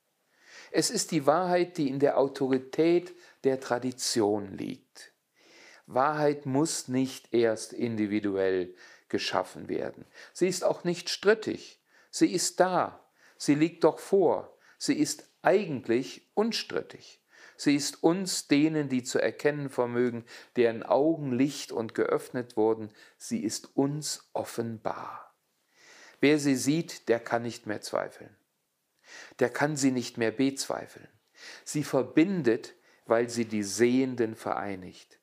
Es 0.70 0.90
ist 0.90 1.10
die 1.10 1.26
Wahrheit, 1.26 1.76
die 1.76 1.88
in 1.88 1.98
der 1.98 2.18
Autorität 2.18 3.14
der 3.44 3.60
Tradition 3.60 4.56
liegt. 4.56 5.12
Wahrheit 5.86 6.46
muss 6.46 6.88
nicht 6.88 7.34
erst 7.34 7.72
individuell 7.72 8.74
geschaffen 9.12 9.68
werden. 9.68 10.05
Sie 10.33 10.48
ist 10.48 10.64
auch 10.64 10.83
nicht 10.83 11.11
strittig. 11.11 11.81
Sie 12.11 12.33
ist 12.33 12.59
da. 12.59 13.07
Sie 13.37 13.55
liegt 13.55 13.85
doch 13.85 14.01
vor. 14.01 14.57
Sie 14.79 14.98
ist 14.98 15.29
eigentlich 15.42 16.29
unstrittig. 16.35 17.20
Sie 17.57 17.77
ist 17.77 18.03
uns, 18.03 18.48
denen, 18.48 18.88
die 18.88 19.05
zu 19.05 19.20
erkennen 19.20 19.68
vermögen, 19.68 20.25
deren 20.57 20.83
Augen 20.83 21.31
Licht 21.31 21.70
und 21.70 21.94
geöffnet 21.94 22.57
wurden, 22.57 22.90
sie 23.18 23.44
ist 23.44 23.77
uns 23.77 24.29
offenbar. 24.33 25.33
Wer 26.20 26.38
sie 26.38 26.57
sieht, 26.57 27.09
der 27.09 27.20
kann 27.20 27.42
nicht 27.42 27.66
mehr 27.66 27.83
zweifeln. 27.83 28.35
Der 29.38 29.51
kann 29.51 29.77
sie 29.77 29.92
nicht 29.92 30.16
mehr 30.16 30.31
bezweifeln. 30.31 31.09
Sie 31.64 31.85
verbindet, 31.85 32.75
weil 33.05 33.29
sie 33.29 33.44
die 33.44 33.62
Sehenden 33.62 34.35
vereinigt. 34.35 35.18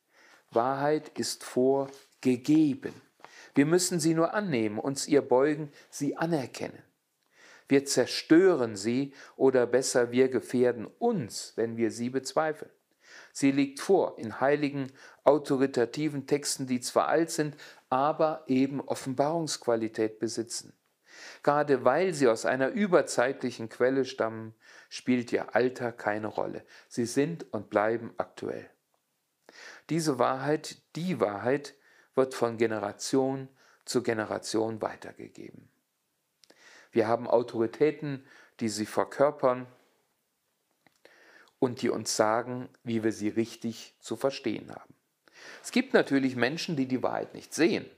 Wahrheit 0.51 1.09
ist 1.17 1.43
vorgegeben. 1.43 2.93
Wir 3.59 3.65
müssen 3.65 3.99
sie 3.99 4.13
nur 4.13 4.33
annehmen, 4.33 4.79
uns 4.79 5.05
ihr 5.05 5.21
beugen, 5.21 5.69
sie 5.89 6.15
anerkennen. 6.15 6.81
Wir 7.67 7.83
zerstören 7.83 8.77
sie 8.77 9.13
oder 9.35 9.67
besser 9.67 10.13
wir 10.13 10.29
gefährden 10.29 10.87
uns, 10.97 11.51
wenn 11.57 11.75
wir 11.75 11.91
sie 11.91 12.09
bezweifeln. 12.09 12.71
Sie 13.33 13.51
liegt 13.51 13.81
vor 13.81 14.17
in 14.17 14.39
heiligen, 14.39 14.93
autoritativen 15.25 16.25
Texten, 16.25 16.67
die 16.67 16.79
zwar 16.79 17.09
alt 17.09 17.31
sind, 17.31 17.57
aber 17.89 18.45
eben 18.47 18.79
Offenbarungsqualität 18.79 20.19
besitzen. 20.19 20.71
Gerade 21.43 21.83
weil 21.83 22.13
sie 22.13 22.29
aus 22.29 22.45
einer 22.45 22.69
überzeitlichen 22.69 23.67
Quelle 23.67 24.05
stammen, 24.05 24.53
spielt 24.87 25.33
ihr 25.33 25.53
Alter 25.53 25.91
keine 25.91 26.27
Rolle. 26.27 26.63
Sie 26.87 27.05
sind 27.05 27.51
und 27.51 27.69
bleiben 27.69 28.13
aktuell. 28.15 28.69
Diese 29.89 30.17
Wahrheit, 30.17 30.77
die 30.95 31.19
Wahrheit, 31.19 31.75
wird 32.15 32.33
von 32.33 32.57
Generation 32.57 33.47
zu 33.85 34.03
Generation 34.03 34.81
weitergegeben. 34.81 35.69
Wir 36.91 37.07
haben 37.07 37.27
Autoritäten, 37.27 38.25
die 38.59 38.69
sie 38.69 38.85
verkörpern 38.85 39.67
und 41.59 41.81
die 41.81 41.89
uns 41.89 42.15
sagen, 42.15 42.69
wie 42.83 43.03
wir 43.03 43.11
sie 43.11 43.29
richtig 43.29 43.95
zu 43.99 44.15
verstehen 44.15 44.69
haben. 44.71 44.93
Es 45.63 45.71
gibt 45.71 45.93
natürlich 45.93 46.35
Menschen, 46.35 46.75
die 46.75 46.87
die 46.87 47.03
Wahrheit 47.03 47.33
nicht 47.33 47.53
sehen. 47.53 47.89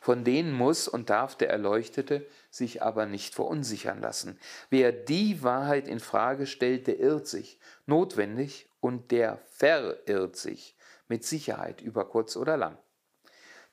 Von 0.00 0.24
denen 0.24 0.52
muss 0.52 0.88
und 0.88 1.10
darf 1.10 1.36
der 1.36 1.50
Erleuchtete 1.50 2.26
sich 2.50 2.82
aber 2.82 3.06
nicht 3.06 3.34
verunsichern 3.34 4.00
lassen. 4.00 4.38
Wer 4.70 4.92
die 4.92 5.42
Wahrheit 5.42 5.88
in 5.88 6.00
Frage 6.00 6.46
stellt, 6.46 6.86
der 6.86 6.98
irrt 6.98 7.26
sich, 7.26 7.58
notwendig, 7.86 8.68
und 8.80 9.12
der 9.12 9.38
verirrt 9.46 10.36
sich, 10.36 10.76
mit 11.06 11.24
Sicherheit 11.24 11.80
über 11.80 12.04
kurz 12.08 12.36
oder 12.36 12.56
lang. 12.56 12.76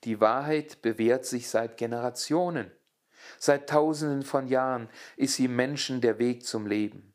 Die 0.03 0.21
Wahrheit 0.21 0.81
bewährt 0.81 1.25
sich 1.25 1.49
seit 1.49 1.77
Generationen. 1.77 2.71
Seit 3.37 3.69
tausenden 3.69 4.23
von 4.23 4.47
Jahren 4.47 4.89
ist 5.17 5.35
sie 5.35 5.47
Menschen 5.47 6.01
der 6.01 6.19
Weg 6.19 6.45
zum 6.45 6.65
Leben. 6.65 7.13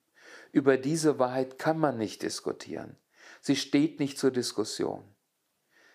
Über 0.53 0.77
diese 0.77 1.19
Wahrheit 1.19 1.59
kann 1.59 1.79
man 1.79 1.99
nicht 1.99 2.23
diskutieren. 2.23 2.97
Sie 3.41 3.57
steht 3.57 4.01
nicht 4.01 4.19
zur 4.19 4.31
Diskussion. 4.31 5.05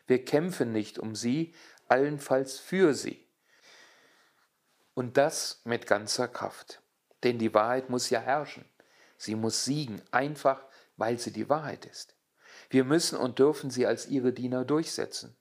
Wir 0.08 0.26
kämpfen 0.26 0.72
nicht 0.72 1.00
um 1.00 1.16
sie, 1.16 1.54
allenfalls 1.88 2.58
für 2.58 2.94
sie. 2.94 3.28
Und 4.94 5.18
das 5.18 5.62
mit 5.64 5.88
ganzer 5.88 6.28
Kraft. 6.28 6.82
Denn 7.24 7.38
die 7.38 7.54
Wahrheit 7.54 7.90
muss 7.90 8.10
ja 8.10 8.20
herrschen. 8.20 8.66
Sie 9.18 9.36
muss 9.36 9.66
siegen, 9.66 10.02
einfach 10.12 10.66
weil 10.98 11.20
sie 11.20 11.32
die 11.32 11.50
Wahrheit 11.50 11.86
ist. 11.86 12.16
Wir 12.70 12.84
müssen 12.84 13.18
und 13.18 13.40
dürfen 13.40 13.70
sie 13.70 13.86
als 13.86 14.08
ihre 14.08 14.34
Diener 14.34 14.66
durchsetzen. 14.66 15.36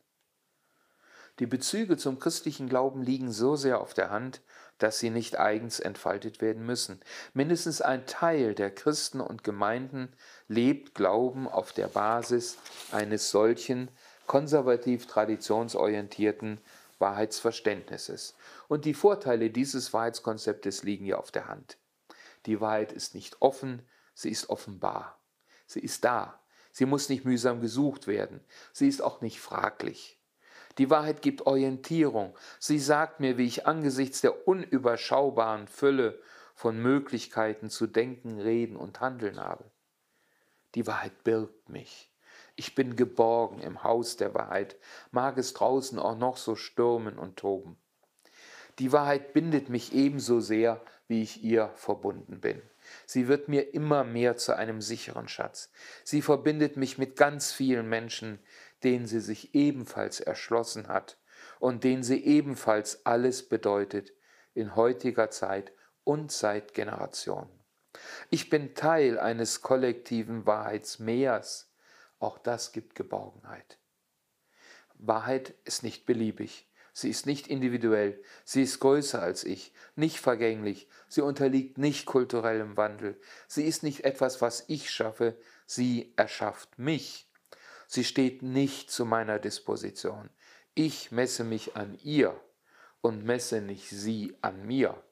Die 1.39 1.47
Bezüge 1.47 1.97
zum 1.97 2.19
christlichen 2.19 2.69
Glauben 2.69 3.03
liegen 3.03 3.31
so 3.31 3.55
sehr 3.55 3.81
auf 3.81 3.95
der 3.95 4.11
Hand, 4.11 4.41
dass 4.79 4.99
sie 4.99 5.11
nicht 5.11 5.39
eigens 5.39 5.81
entfaltet 5.81 6.41
werden 6.41 6.65
müssen. 6.67 7.01
Mindestens 7.35 7.81
ein 7.81 8.07
Teil 8.07 8.55
der 8.55 8.73
Christen 8.73 9.21
und 9.21 9.45
Gemeinden 9.45 10.13
lebt 10.49 10.95
Glauben 10.95 11.49
auf 11.49 11.73
der 11.73 11.89
Basis 11.89 12.59
eines 12.93 13.31
solchen 13.31 13.89
konservativ 14.27 15.07
traditionsorientierten 15.07 16.61
Wahrheitsverständnisses. 16.99 18.35
Und 18.67 18.85
die 18.85 18.95
Vorteile 18.95 19.51
dieses 19.51 19.93
Wahrheitskonzeptes 19.93 20.83
liegen 20.83 21.07
ja 21.07 21.19
auf 21.19 21.31
der 21.31 21.49
Hand. 21.49 21.79
Die 22.47 22.61
Wahrheit 22.61 22.93
ist 22.93 23.15
nicht 23.15 23.41
offen, 23.41 23.83
sie 24.15 24.31
ist 24.31 24.51
offenbar. 24.51 25.21
Sie 25.67 25.81
ist 25.81 26.05
da. 26.05 26.41
Sie 26.73 26.87
muss 26.87 27.09
nicht 27.09 27.25
mühsam 27.25 27.61
gesucht 27.61 28.07
werden. 28.07 28.41
Sie 28.73 28.89
ist 28.89 29.03
auch 29.03 29.21
nicht 29.21 29.41
fraglich. 29.41 30.18
Die 30.79 30.91
Wahrheit 30.91 31.23
gibt 31.23 31.47
Orientierung. 31.47 32.35
Sie 32.59 32.79
sagt 32.79 33.21
mir, 33.21 33.37
wie 33.37 33.47
ich 33.47 33.67
angesichts 33.67 34.21
der 34.21 34.47
unüberschaubaren 34.47 35.67
Fülle 35.67 36.21
von 36.55 36.81
Möglichkeiten 36.81 37.69
zu 37.69 37.87
denken, 37.87 38.41
reden 38.41 38.77
und 38.77 39.01
handeln 39.01 39.41
habe. 39.41 39.65
Die 40.75 40.87
Wahrheit 40.87 41.25
birgt 41.25 41.69
mich. 41.69 42.11
Ich 42.57 42.75
bin 42.75 42.97
geborgen 42.97 43.61
im 43.61 43.85
Haus 43.85 44.17
der 44.17 44.35
Wahrheit, 44.35 44.77
mag 45.11 45.39
es 45.39 45.55
draußen 45.55 45.99
auch 45.99 46.17
noch 46.17 46.37
so 46.37 46.57
stürmen 46.57 47.19
und 47.19 47.37
toben. 47.37 47.77
Die 48.79 48.93
Wahrheit 48.93 49.33
bindet 49.33 49.69
mich 49.69 49.93
ebenso 49.93 50.41
sehr, 50.41 50.81
wie 51.09 51.23
ich 51.23 51.43
ihr 51.43 51.71
verbunden 51.75 52.41
bin. 52.41 52.63
Sie 53.07 53.29
wird 53.29 53.49
mir 53.49 53.75
immer 53.75 54.05
mehr 54.05 54.37
zu 54.37 54.57
einem 54.57 54.81
sicheren 54.81 55.29
Schatz. 55.29 55.71
Sie 56.05 56.23
verbindet 56.23 56.77
mich 56.77 56.99
mit 56.99 57.17
ganz 57.17 57.53
vielen 57.53 57.89
Menschen, 57.89 58.39
den 58.85 59.07
sie 59.07 59.21
sich 59.21 59.55
ebenfalls 59.55 60.21
erschlossen 60.21 60.89
hat 60.89 61.19
und 61.59 61.85
den 61.85 62.03
sie 62.03 62.25
ebenfalls 62.25 63.05
alles 63.07 63.49
bedeutet 63.49 64.13
in 64.55 64.77
heutiger 64.77 65.31
Zeit 65.31 65.73
und 66.05 66.33
seit 66.33 66.75
Generationen. 66.75 67.51
Ich 68.31 68.51
bin 68.51 68.75
Teil 68.75 69.19
eines 69.19 69.63
kollektiven 69.63 70.47
Wahrheitsmeers. 70.47 71.73
Auch 72.19 72.39
das 72.39 72.73
gibt 72.73 72.95
Geborgenheit. 72.95 73.79
Wahrheit 74.95 75.55
ist 75.65 75.83
nicht 75.83 76.07
beliebig. 76.07 76.69
Sie 76.93 77.11
ist 77.11 77.27
nicht 77.27 77.47
individuell, 77.47 78.21
sie 78.45 78.65
ist 78.65 78.81
größer 78.81 79.23
als 79.23 79.45
ich, 79.45 79.73
nicht 79.95 80.19
vergänglich, 80.19 80.89
sie 81.07 81.21
unterliegt 81.21 81.79
nicht 81.79 82.07
kulturellem 82.07 82.77
Wandel, 82.77 83.21
sie 83.47 83.67
ist 83.67 83.85
nicht 83.85 84.05
etwas, 84.05 84.43
was 84.43 84.65
ich 84.67 84.91
schaffe, 84.91 85.39
sie 85.65 86.13
erschafft 86.17 86.77
mich 86.77 87.28
Sie 87.89 88.05
steht 88.05 88.43
nicht 88.43 88.91
zu 88.91 89.07
meiner 89.07 89.39
Disposition. 89.39 90.29
Ich 90.75 91.11
messe 91.11 91.43
mich 91.43 91.75
an 91.75 91.99
ihr 92.05 92.39
und 93.01 93.25
messe 93.25 93.63
nicht 93.63 93.89
sie 93.89 94.37
an 94.43 94.67
mir. 94.67 95.03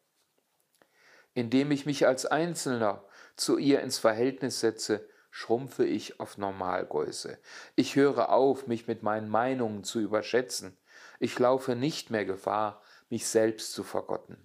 Indem 1.32 1.70
ich 1.70 1.86
mich 1.86 2.06
als 2.06 2.26
Einzelner 2.26 3.02
zu 3.34 3.56
ihr 3.56 3.80
ins 3.80 3.98
Verhältnis 3.98 4.60
setze, 4.60 5.08
schrumpfe 5.30 5.86
ich 5.86 6.20
auf 6.20 6.36
Normalgröße. 6.36 7.38
Ich 7.76 7.96
höre 7.96 8.28
auf, 8.28 8.66
mich 8.66 8.86
mit 8.86 9.02
meinen 9.02 9.30
Meinungen 9.30 9.82
zu 9.82 9.98
überschätzen. 9.98 10.76
Ich 11.18 11.38
laufe 11.38 11.76
nicht 11.76 12.10
mehr 12.10 12.26
Gefahr, 12.26 12.82
mich 13.08 13.26
selbst 13.26 13.72
zu 13.72 13.84
vergotten. 13.84 14.36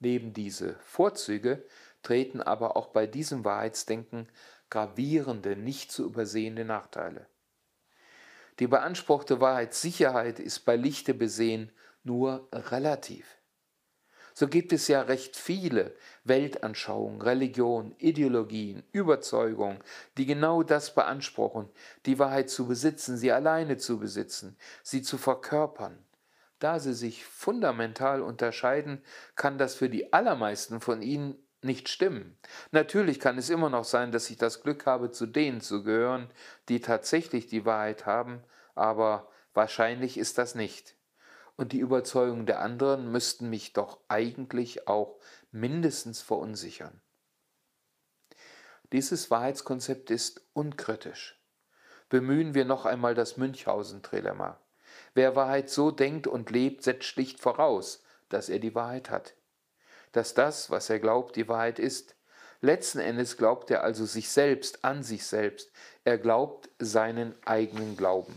Neben 0.00 0.32
diese 0.32 0.74
Vorzüge 0.80 1.64
treten 2.02 2.40
aber 2.40 2.76
auch 2.76 2.88
bei 2.88 3.06
diesem 3.06 3.44
Wahrheitsdenken 3.44 4.28
gravierende, 4.70 5.56
nicht 5.56 5.92
zu 5.92 6.04
übersehende 6.04 6.64
Nachteile. 6.64 7.26
Die 8.58 8.66
beanspruchte 8.66 9.40
Wahrheitssicherheit 9.40 10.40
ist 10.40 10.60
bei 10.60 10.76
Lichte 10.76 11.14
besehen 11.14 11.70
nur 12.02 12.48
relativ. 12.52 13.38
So 14.34 14.46
gibt 14.46 14.72
es 14.72 14.86
ja 14.86 15.02
recht 15.02 15.34
viele 15.34 15.96
Weltanschauungen, 16.22 17.22
Religionen, 17.22 17.96
Ideologien, 17.98 18.84
Überzeugungen, 18.92 19.80
die 20.16 20.26
genau 20.26 20.62
das 20.62 20.94
beanspruchen, 20.94 21.68
die 22.06 22.20
Wahrheit 22.20 22.48
zu 22.48 22.68
besitzen, 22.68 23.16
sie 23.16 23.32
alleine 23.32 23.78
zu 23.78 23.98
besitzen, 23.98 24.56
sie 24.84 25.02
zu 25.02 25.18
verkörpern. 25.18 26.04
Da 26.60 26.78
sie 26.78 26.94
sich 26.94 27.24
fundamental 27.24 28.22
unterscheiden, 28.22 29.02
kann 29.34 29.58
das 29.58 29.74
für 29.74 29.88
die 29.88 30.12
allermeisten 30.12 30.80
von 30.80 31.02
ihnen 31.02 31.36
nicht 31.62 31.88
stimmen. 31.88 32.38
Natürlich 32.70 33.20
kann 33.20 33.38
es 33.38 33.50
immer 33.50 33.70
noch 33.70 33.84
sein, 33.84 34.12
dass 34.12 34.30
ich 34.30 34.36
das 34.36 34.62
Glück 34.62 34.86
habe, 34.86 35.10
zu 35.10 35.26
denen 35.26 35.60
zu 35.60 35.82
gehören, 35.82 36.30
die 36.68 36.80
tatsächlich 36.80 37.46
die 37.46 37.64
Wahrheit 37.64 38.06
haben, 38.06 38.42
aber 38.74 39.28
wahrscheinlich 39.54 40.18
ist 40.18 40.38
das 40.38 40.54
nicht. 40.54 40.96
und 41.58 41.72
die 41.72 41.80
Überzeugungen 41.80 42.46
der 42.46 42.60
anderen 42.60 43.10
müssten 43.10 43.50
mich 43.50 43.72
doch 43.72 43.98
eigentlich 44.06 44.86
auch 44.86 45.18
mindestens 45.50 46.22
verunsichern. 46.22 47.02
Dieses 48.92 49.30
Wahrheitskonzept 49.30 50.10
ist 50.10 50.40
unkritisch. 50.54 51.42
Bemühen 52.08 52.54
wir 52.54 52.64
noch 52.64 52.86
einmal 52.86 53.14
das 53.14 53.36
Münchhausen-Trilemma. 53.36 54.58
Wer 55.14 55.34
Wahrheit 55.36 55.68
so 55.68 55.90
denkt 55.90 56.26
und 56.26 56.50
lebt, 56.50 56.84
setzt 56.84 57.04
schlicht 57.04 57.40
voraus, 57.40 58.04
dass 58.28 58.48
er 58.48 58.60
die 58.60 58.74
Wahrheit 58.74 59.10
hat. 59.10 59.34
Dass 60.18 60.34
das, 60.34 60.68
was 60.68 60.90
er 60.90 60.98
glaubt, 60.98 61.36
die 61.36 61.46
Wahrheit 61.46 61.78
ist. 61.78 62.16
Letzten 62.60 62.98
Endes 62.98 63.36
glaubt 63.36 63.70
er 63.70 63.84
also 63.84 64.04
sich 64.04 64.30
selbst, 64.30 64.84
an 64.84 65.04
sich 65.04 65.24
selbst. 65.24 65.70
Er 66.02 66.18
glaubt 66.18 66.68
seinen 66.80 67.36
eigenen 67.44 67.96
Glauben. 67.96 68.36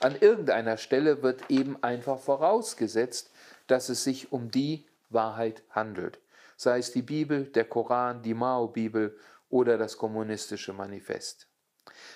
An 0.00 0.16
irgendeiner 0.20 0.76
Stelle 0.76 1.22
wird 1.22 1.52
eben 1.52 1.80
einfach 1.84 2.18
vorausgesetzt, 2.18 3.30
dass 3.68 3.90
es 3.90 4.02
sich 4.02 4.32
um 4.32 4.50
die 4.50 4.88
Wahrheit 5.08 5.62
handelt. 5.70 6.18
Sei 6.56 6.78
es 6.78 6.90
die 6.90 7.02
Bibel, 7.02 7.44
der 7.44 7.66
Koran, 7.66 8.22
die 8.22 8.34
Mao-Bibel 8.34 9.16
oder 9.50 9.78
das 9.78 9.96
kommunistische 9.96 10.72
Manifest. 10.72 11.46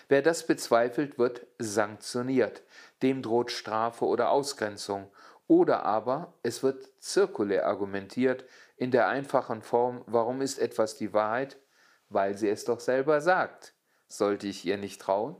Wer 0.08 0.22
das 0.22 0.44
bezweifelt, 0.44 1.20
wird 1.20 1.46
sanktioniert. 1.60 2.62
Dem 3.02 3.22
droht 3.22 3.52
Strafe 3.52 4.06
oder 4.06 4.30
Ausgrenzung. 4.30 5.08
Oder 5.46 5.84
aber 5.84 6.34
es 6.42 6.64
wird 6.64 6.88
zirkulär 6.98 7.66
argumentiert 7.66 8.44
in 8.78 8.92
der 8.92 9.08
einfachen 9.08 9.62
Form, 9.62 10.02
warum 10.06 10.40
ist 10.40 10.58
etwas 10.58 10.96
die 10.96 11.12
Wahrheit? 11.12 11.58
Weil 12.08 12.38
sie 12.38 12.48
es 12.48 12.64
doch 12.64 12.80
selber 12.80 13.20
sagt. 13.20 13.74
Sollte 14.06 14.46
ich 14.46 14.64
ihr 14.64 14.78
nicht 14.78 15.00
trauen? 15.00 15.36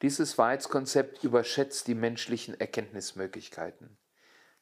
Dieses 0.00 0.38
Wahrheitskonzept 0.38 1.24
überschätzt 1.24 1.86
die 1.88 1.94
menschlichen 1.94 2.58
Erkenntnismöglichkeiten. 2.58 3.96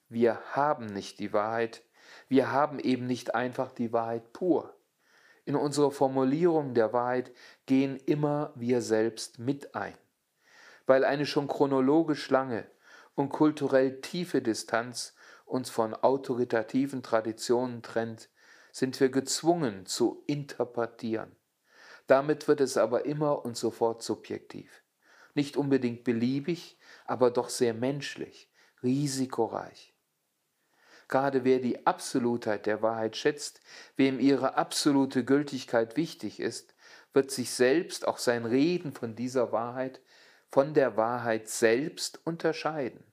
Wir 0.09 0.41
haben 0.53 0.87
nicht 0.87 1.19
die 1.19 1.33
Wahrheit, 1.33 1.83
wir 2.29 2.51
haben 2.51 2.79
eben 2.79 3.07
nicht 3.07 3.35
einfach 3.35 3.73
die 3.73 3.93
Wahrheit 3.93 4.33
pur. 4.33 4.75
In 5.45 5.57
unserer 5.57 5.91
Formulierung 5.91 6.75
der 6.75 6.93
Wahrheit 6.93 7.33
gehen 7.67 7.97
immer 7.97 8.53
wir 8.55 8.81
selbst 8.81 9.39
mit 9.39 9.75
ein. 9.75 9.97
Weil 10.87 11.05
eine 11.05 11.27
schon 11.27 11.49
chronologisch 11.49 12.31
lange 12.31 12.67
und 13.15 13.29
kulturell 13.29 14.01
tiefe 14.01 14.43
Distanz 14.43 15.15
uns 15.53 15.71
von 15.71 15.95
autoritativen 15.95 17.03
Traditionen 17.03 17.83
trennt, 17.83 18.31
sind 18.73 18.99
wir 19.01 19.11
gezwungen 19.11 19.87
zu 19.87 20.25
interpretieren. 20.27 21.37
Damit 22.07 22.49
wird 22.49 22.61
es 22.61 22.77
aber 22.77 23.05
immer 23.05 23.45
und 23.45 23.57
sofort 23.57 24.03
subjektiv. 24.03 24.83
Nicht 25.35 25.57
unbedingt 25.57 26.05
beliebig, 26.05 26.79
aber 27.05 27.31
doch 27.31 27.49
sehr 27.49 27.75
menschlich, 27.75 28.51
risikoreich. 28.83 29.95
Gerade 31.09 31.45
wer 31.45 31.59
die 31.59 31.87
Absolutheit 31.87 32.65
der 32.65 32.81
Wahrheit 32.81 33.17
schätzt, 33.17 33.61
wem 33.97 34.19
ihre 34.19 34.55
absolute 34.55 35.25
Gültigkeit 35.25 35.97
wichtig 35.97 36.41
ist, 36.41 36.75
wird 37.13 37.31
sich 37.31 37.51
selbst, 37.51 38.09
auch 38.09 38.17
sein 38.17 38.47
Reden 38.47 38.95
von 38.95 39.15
dieser 39.15 39.53
Wahrheit, 39.53 40.01
von 40.51 40.73
der 40.73 40.97
Wahrheit 40.97 41.49
selbst 41.49 42.21
unterscheiden. 42.25 43.05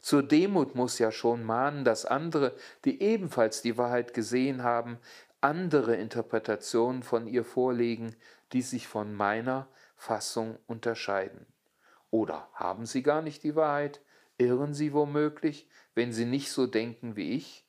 Zur 0.00 0.22
Demut 0.22 0.74
muss 0.74 0.98
ja 0.98 1.12
schon 1.12 1.44
mahnen, 1.44 1.84
dass 1.84 2.06
andere, 2.06 2.56
die 2.84 3.02
ebenfalls 3.02 3.62
die 3.62 3.76
Wahrheit 3.76 4.14
gesehen 4.14 4.62
haben, 4.62 4.98
andere 5.40 5.96
Interpretationen 5.96 7.02
von 7.02 7.26
ihr 7.26 7.44
vorlegen, 7.44 8.16
die 8.52 8.62
sich 8.62 8.88
von 8.88 9.14
meiner 9.14 9.68
Fassung 9.96 10.58
unterscheiden. 10.66 11.46
Oder 12.10 12.48
haben 12.54 12.86
sie 12.86 13.02
gar 13.02 13.22
nicht 13.22 13.42
die 13.44 13.54
Wahrheit? 13.54 14.00
Irren 14.38 14.72
sie 14.72 14.92
womöglich, 14.92 15.68
wenn 15.94 16.12
sie 16.12 16.24
nicht 16.24 16.50
so 16.50 16.66
denken 16.66 17.14
wie 17.14 17.32
ich? 17.32 17.66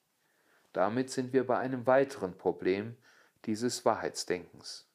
Damit 0.74 1.10
sind 1.10 1.34
wir 1.34 1.46
bei 1.46 1.58
einem 1.58 1.86
weiteren 1.86 2.38
Problem 2.38 2.96
dieses 3.46 3.84
Wahrheitsdenkens. 3.84 4.88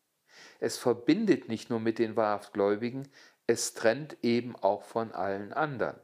Es 0.59 0.79
verbindet 0.79 1.49
nicht 1.49 1.69
nur 1.69 1.81
mit 1.81 1.99
den 1.99 2.17
Wahrhaftgläubigen, 2.17 3.09
es 3.47 3.75
trennt 3.75 4.17
eben 4.23 4.57
auch 4.57 4.83
von 4.83 5.13
allen 5.13 5.53
anderen. 5.53 5.97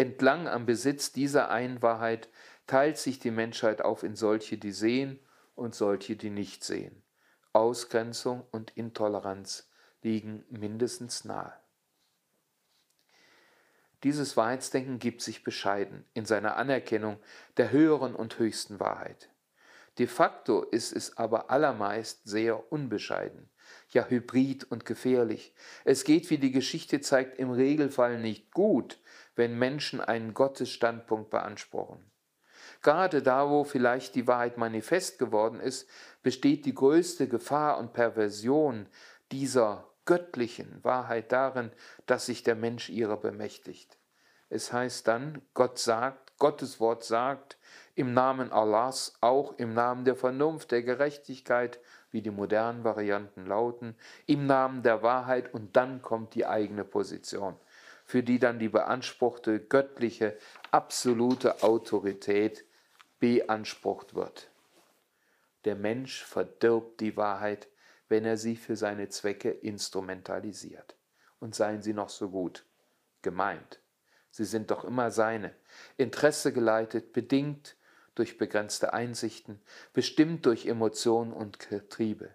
Entlang 0.00 0.48
am 0.48 0.64
Besitz 0.64 1.12
dieser 1.12 1.50
einen 1.50 1.82
Wahrheit 1.82 2.30
teilt 2.66 2.96
sich 2.96 3.18
die 3.18 3.30
Menschheit 3.30 3.82
auf 3.82 4.02
in 4.02 4.16
solche, 4.16 4.56
die 4.56 4.72
sehen 4.72 5.20
und 5.54 5.74
solche, 5.74 6.16
die 6.16 6.30
nicht 6.30 6.64
sehen. 6.64 7.02
Ausgrenzung 7.52 8.46
und 8.50 8.70
Intoleranz 8.78 9.68
liegen 10.00 10.42
mindestens 10.48 11.26
nahe. 11.26 11.52
Dieses 14.02 14.38
Wahrheitsdenken 14.38 15.00
gibt 15.00 15.20
sich 15.20 15.44
bescheiden 15.44 16.06
in 16.14 16.24
seiner 16.24 16.56
Anerkennung 16.56 17.18
der 17.58 17.70
höheren 17.70 18.14
und 18.14 18.38
höchsten 18.38 18.80
Wahrheit. 18.80 19.28
De 19.98 20.06
facto 20.06 20.62
ist 20.62 20.96
es 20.96 21.18
aber 21.18 21.50
allermeist 21.50 22.26
sehr 22.26 22.72
unbescheiden, 22.72 23.50
ja 23.90 24.06
hybrid 24.06 24.64
und 24.64 24.86
gefährlich. 24.86 25.52
Es 25.84 26.04
geht, 26.04 26.30
wie 26.30 26.38
die 26.38 26.52
Geschichte 26.52 27.02
zeigt, 27.02 27.38
im 27.38 27.50
Regelfall 27.50 28.18
nicht 28.18 28.50
gut, 28.52 28.98
wenn 29.36 29.58
Menschen 29.58 30.00
einen 30.00 30.34
Gottesstandpunkt 30.34 31.30
beanspruchen. 31.30 32.10
Gerade 32.82 33.22
da, 33.22 33.48
wo 33.48 33.64
vielleicht 33.64 34.14
die 34.14 34.26
Wahrheit 34.26 34.56
manifest 34.56 35.18
geworden 35.18 35.60
ist, 35.60 35.88
besteht 36.22 36.64
die 36.64 36.74
größte 36.74 37.28
Gefahr 37.28 37.78
und 37.78 37.92
Perversion 37.92 38.86
dieser 39.32 39.88
göttlichen 40.04 40.82
Wahrheit 40.82 41.30
darin, 41.32 41.70
dass 42.06 42.26
sich 42.26 42.42
der 42.42 42.54
Mensch 42.56 42.88
ihrer 42.88 43.16
bemächtigt. 43.16 43.98
Es 44.48 44.72
heißt 44.72 45.06
dann, 45.06 45.42
Gott 45.54 45.78
sagt, 45.78 46.36
Gottes 46.38 46.80
Wort 46.80 47.04
sagt, 47.04 47.58
im 47.94 48.14
Namen 48.14 48.50
Allahs, 48.50 49.14
auch 49.20 49.58
im 49.58 49.74
Namen 49.74 50.04
der 50.04 50.16
Vernunft, 50.16 50.70
der 50.72 50.82
Gerechtigkeit, 50.82 51.78
wie 52.10 52.22
die 52.22 52.30
modernen 52.30 52.82
Varianten 52.82 53.46
lauten, 53.46 53.94
im 54.26 54.46
Namen 54.46 54.82
der 54.82 55.02
Wahrheit 55.02 55.54
und 55.54 55.76
dann 55.76 56.02
kommt 56.02 56.34
die 56.34 56.46
eigene 56.46 56.84
Position, 56.84 57.56
für 58.10 58.24
die 58.24 58.40
dann 58.40 58.58
die 58.58 58.68
beanspruchte 58.68 59.60
göttliche, 59.60 60.36
absolute 60.72 61.62
Autorität 61.62 62.64
beansprucht 63.20 64.16
wird. 64.16 64.50
Der 65.64 65.76
Mensch 65.76 66.24
verdirbt 66.24 67.00
die 67.00 67.16
Wahrheit, 67.16 67.68
wenn 68.08 68.24
er 68.24 68.36
sie 68.36 68.56
für 68.56 68.74
seine 68.74 69.10
Zwecke 69.10 69.50
instrumentalisiert. 69.50 70.96
Und 71.38 71.54
seien 71.54 71.82
sie 71.82 71.92
noch 71.92 72.08
so 72.08 72.30
gut 72.30 72.64
gemeint. 73.22 73.78
Sie 74.32 74.44
sind 74.44 74.72
doch 74.72 74.82
immer 74.82 75.12
seine, 75.12 75.54
Interesse 75.96 76.52
geleitet, 76.52 77.12
bedingt 77.12 77.76
durch 78.16 78.38
begrenzte 78.38 78.92
Einsichten, 78.92 79.62
bestimmt 79.92 80.46
durch 80.46 80.66
Emotionen 80.66 81.32
und 81.32 81.60
Getriebe. 81.60 82.34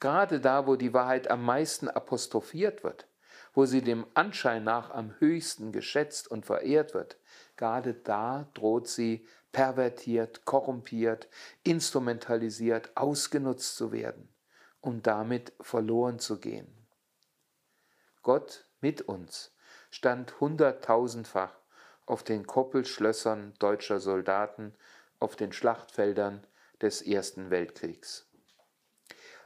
Gerade 0.00 0.40
da, 0.40 0.66
wo 0.66 0.74
die 0.74 0.92
Wahrheit 0.92 1.30
am 1.30 1.44
meisten 1.44 1.88
apostrophiert 1.88 2.82
wird, 2.82 3.06
wo 3.54 3.66
sie 3.66 3.82
dem 3.82 4.06
Anschein 4.14 4.64
nach 4.64 4.90
am 4.90 5.14
höchsten 5.18 5.72
geschätzt 5.72 6.30
und 6.30 6.46
verehrt 6.46 6.94
wird, 6.94 7.16
gerade 7.56 7.94
da 7.94 8.48
droht 8.54 8.88
sie 8.88 9.26
pervertiert, 9.52 10.44
korrumpiert, 10.44 11.28
instrumentalisiert, 11.62 12.96
ausgenutzt 12.96 13.76
zu 13.76 13.92
werden 13.92 14.28
um 14.82 15.00
damit 15.00 15.52
verloren 15.60 16.18
zu 16.18 16.38
gehen. 16.38 16.68
Gott 18.22 18.66
mit 18.80 19.00
uns 19.02 19.52
stand 19.90 20.40
hunderttausendfach 20.40 21.56
auf 22.04 22.22
den 22.24 22.46
Koppelschlössern 22.46 23.54
deutscher 23.58 24.00
Soldaten 24.00 24.74
auf 25.20 25.36
den 25.36 25.52
Schlachtfeldern 25.52 26.44
des 26.80 27.00
Ersten 27.00 27.50
Weltkriegs. 27.50 28.28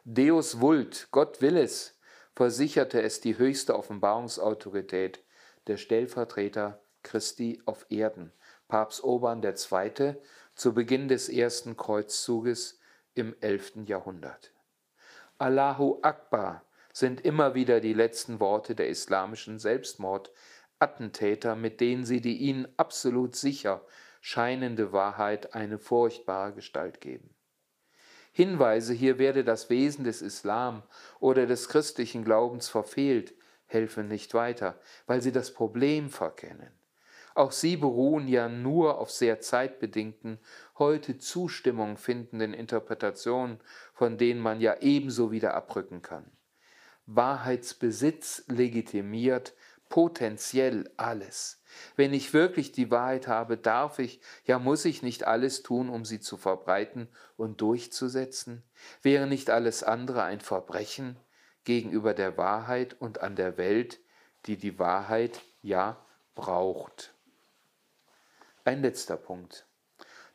Deus 0.05 0.61
vult, 0.61 1.09
Gott 1.11 1.42
will 1.42 1.57
es, 1.57 1.96
versicherte 2.37 3.01
es 3.01 3.20
die 3.20 3.38
höchste 3.38 3.75
Offenbarungsautorität, 3.77 5.25
der 5.66 5.79
Stellvertreter 5.79 6.81
Christi 7.03 7.62
auf 7.64 7.87
Erden, 7.88 8.31
Papst 8.68 9.03
Urban 9.03 9.42
II. 9.42 10.16
zu 10.55 10.75
Beginn 10.75 11.09
des 11.09 11.31
ersten 11.31 11.77
Kreuzzuges 11.79 12.79
im 13.14 13.35
11. 13.40 13.87
Jahrhundert. 13.87 14.53
Allahu 15.38 15.99
Akbar 16.03 16.62
sind 16.92 17.22
immer 17.22 17.55
wieder 17.55 17.81
die 17.81 17.94
letzten 17.94 18.38
Worte 18.38 18.75
der 18.75 18.88
islamischen 18.88 19.59
Selbstmordattentäter, 19.59 21.57
mit 21.57 21.81
denen 21.81 22.05
sie 22.05 22.20
die 22.20 22.37
ihnen 22.37 22.68
absolut 22.77 23.35
sicher 23.35 23.83
scheinende 24.20 24.92
Wahrheit 24.92 25.55
eine 25.55 25.79
furchtbare 25.79 26.53
Gestalt 26.53 27.01
geben. 27.01 27.36
Hinweise, 28.37 28.92
hier 28.92 29.18
werde 29.18 29.44
das 29.44 29.70
Wesen 29.70 30.05
des 30.05 30.20
Islam 30.20 30.83
oder 31.20 31.46
des 31.46 31.70
christlichen 31.70 32.22
Glaubens 32.22 32.68
verfehlt, 32.68 33.33
helfen 33.64 34.09
nicht 34.09 34.35
weiter, 34.35 34.79
weil 35.06 35.23
sie 35.23 35.33
das 35.33 35.54
Problem 35.54 36.11
verkennen. 36.11 36.71
Auch 37.35 37.50
sie 37.50 37.79
beruhen 37.79 38.29
ja 38.29 38.50
nur 38.50 38.98
auf 38.98 39.11
sehr 39.11 39.40
zeitbedingten, 39.40 40.38
heute 40.79 41.17
Zustimmung 41.17 41.96
findenden 41.96 42.52
Interpretationen, 42.52 43.58
von 43.94 44.19
denen 44.19 44.40
man 44.40 44.61
ja 44.61 44.77
ebenso 44.83 45.31
wieder 45.33 45.54
abrücken 45.54 46.02
kann. 46.02 46.31
Wahrheitsbesitz 47.06 48.44
legitimiert 48.48 49.54
potenziell 49.89 50.91
alles. 50.97 51.63
Wenn 51.97 52.13
ich 52.13 52.33
wirklich 52.33 52.73
die 52.73 52.91
Wahrheit 52.91 53.29
habe, 53.29 53.57
darf 53.57 53.99
ich, 53.99 54.21
ja 54.45 54.59
muss 54.59 54.85
ich 54.85 55.03
nicht 55.03 55.25
alles 55.27 55.63
tun, 55.63 55.89
um 55.89 56.05
sie 56.05 56.21
zu 56.21 56.37
verbreiten 56.37 57.09
und 57.37 57.61
durchzusetzen? 57.61 58.63
Wäre 59.03 59.27
nicht 59.27 59.51
alles 59.51 59.83
andere 59.83 60.23
ein 60.23 60.41
Verbrechen 60.41 61.19
gegenüber 61.65 62.15
der 62.15 62.37
Wahrheit 62.37 62.97
und 62.99 63.21
an 63.21 63.37
der 63.37 63.57
Welt, 63.57 64.01
die 64.47 64.57
die 64.57 64.79
Wahrheit 64.79 65.41
ja 65.63 66.05
braucht? 66.35 67.15
Ein 68.65 68.83
letzter 68.83 69.17
Punkt. 69.17 69.67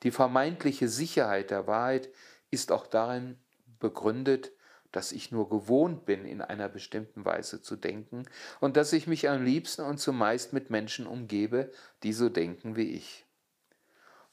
Die 0.04 0.12
vermeintliche 0.12 0.88
Sicherheit 0.88 1.52
der 1.52 1.68
Wahrheit 1.68 2.10
ist 2.50 2.72
auch 2.72 2.88
darin 2.88 3.38
begründet, 3.80 4.52
dass 4.92 5.12
ich 5.12 5.32
nur 5.32 5.50
gewohnt 5.50 6.06
bin, 6.06 6.26
in 6.26 6.42
einer 6.42 6.70
bestimmten 6.70 7.26
Weise 7.26 7.62
zu 7.62 7.76
denken 7.76 8.26
und 8.60 8.78
dass 8.78 8.94
ich 8.94 9.08
mich 9.08 9.30
am 9.30 9.44
liebsten 9.44 9.84
und 9.84 10.00
zumeist 10.00 10.54
mit 10.54 10.70
Menschen 10.70 11.08
umgebe, 11.08 11.72
die 12.04 12.14
so 12.14 12.30
denken 12.30 12.76
wie 12.76 12.92
ich. 12.92 13.26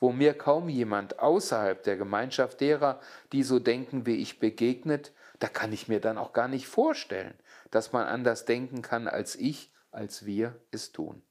Wo 0.00 0.12
mir 0.12 0.34
kaum 0.34 0.68
jemand 0.68 1.18
außerhalb 1.18 1.82
der 1.82 1.96
Gemeinschaft 1.96 2.60
derer, 2.60 3.00
die 3.32 3.42
so 3.42 3.58
denken 3.58 4.06
wie 4.06 4.16
ich, 4.16 4.38
begegnet, 4.38 5.12
da 5.40 5.48
kann 5.48 5.72
ich 5.72 5.88
mir 5.88 6.00
dann 6.00 6.18
auch 6.18 6.32
gar 6.32 6.48
nicht 6.48 6.68
vorstellen, 6.68 7.34
dass 7.70 7.92
man 7.92 8.06
anders 8.06 8.44
denken 8.44 8.82
kann 8.82 9.08
als 9.08 9.34
ich, 9.36 9.72
als 9.90 10.24
wir 10.24 10.60
es 10.70 10.92
tun. 10.92 11.22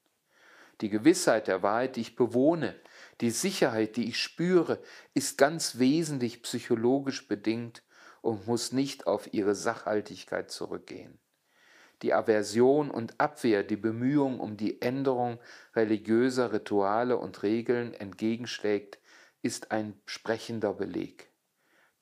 Die 0.81 0.89
Gewissheit 0.89 1.47
der 1.47 1.63
Wahrheit, 1.63 1.95
die 1.95 2.01
ich 2.01 2.15
bewohne, 2.15 2.75
die 3.21 3.31
Sicherheit, 3.31 3.95
die 3.95 4.09
ich 4.09 4.21
spüre, 4.21 4.79
ist 5.13 5.37
ganz 5.37 5.79
wesentlich 5.79 6.43
psychologisch 6.43 7.27
bedingt 7.27 7.81
und 8.27 8.45
muss 8.45 8.73
nicht 8.73 9.07
auf 9.07 9.33
ihre 9.33 9.55
Sachhaltigkeit 9.55 10.51
zurückgehen. 10.51 11.17
Die 12.01 12.13
Aversion 12.13 12.91
und 12.91 13.21
Abwehr, 13.21 13.63
die 13.63 13.77
Bemühung 13.77 14.41
um 14.41 14.57
die 14.57 14.81
Änderung 14.81 15.39
religiöser 15.77 16.51
Rituale 16.51 17.15
und 17.17 17.41
Regeln 17.41 17.93
entgegenschlägt, 17.93 18.99
ist 19.43 19.71
ein 19.71 19.97
sprechender 20.05 20.73
Beleg. 20.73 21.31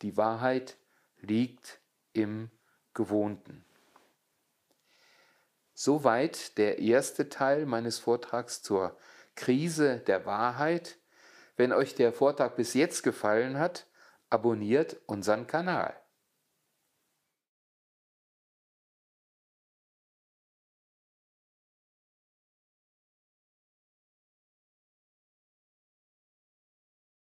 Die 0.02 0.18
Wahrheit 0.18 0.78
liegt 1.22 1.80
im 2.14 2.50
Gewohnten. 2.96 3.64
Soweit 5.76 6.58
der 6.58 6.80
erste 6.80 7.30
Teil 7.30 7.68
meines 7.68 8.00
Vortrags 8.00 8.64
zur 8.64 8.98
Krise 9.36 10.00
der 10.00 10.26
Wahrheit. 10.26 10.98
Wenn 11.56 11.72
euch 11.72 11.94
der 11.94 12.12
Vortrag 12.12 12.56
bis 12.56 12.74
jetzt 12.74 13.04
gefallen 13.04 13.60
hat, 13.60 13.86
abonniert 14.32 14.98
unseren 15.06 15.46
Kanal. 15.46 15.94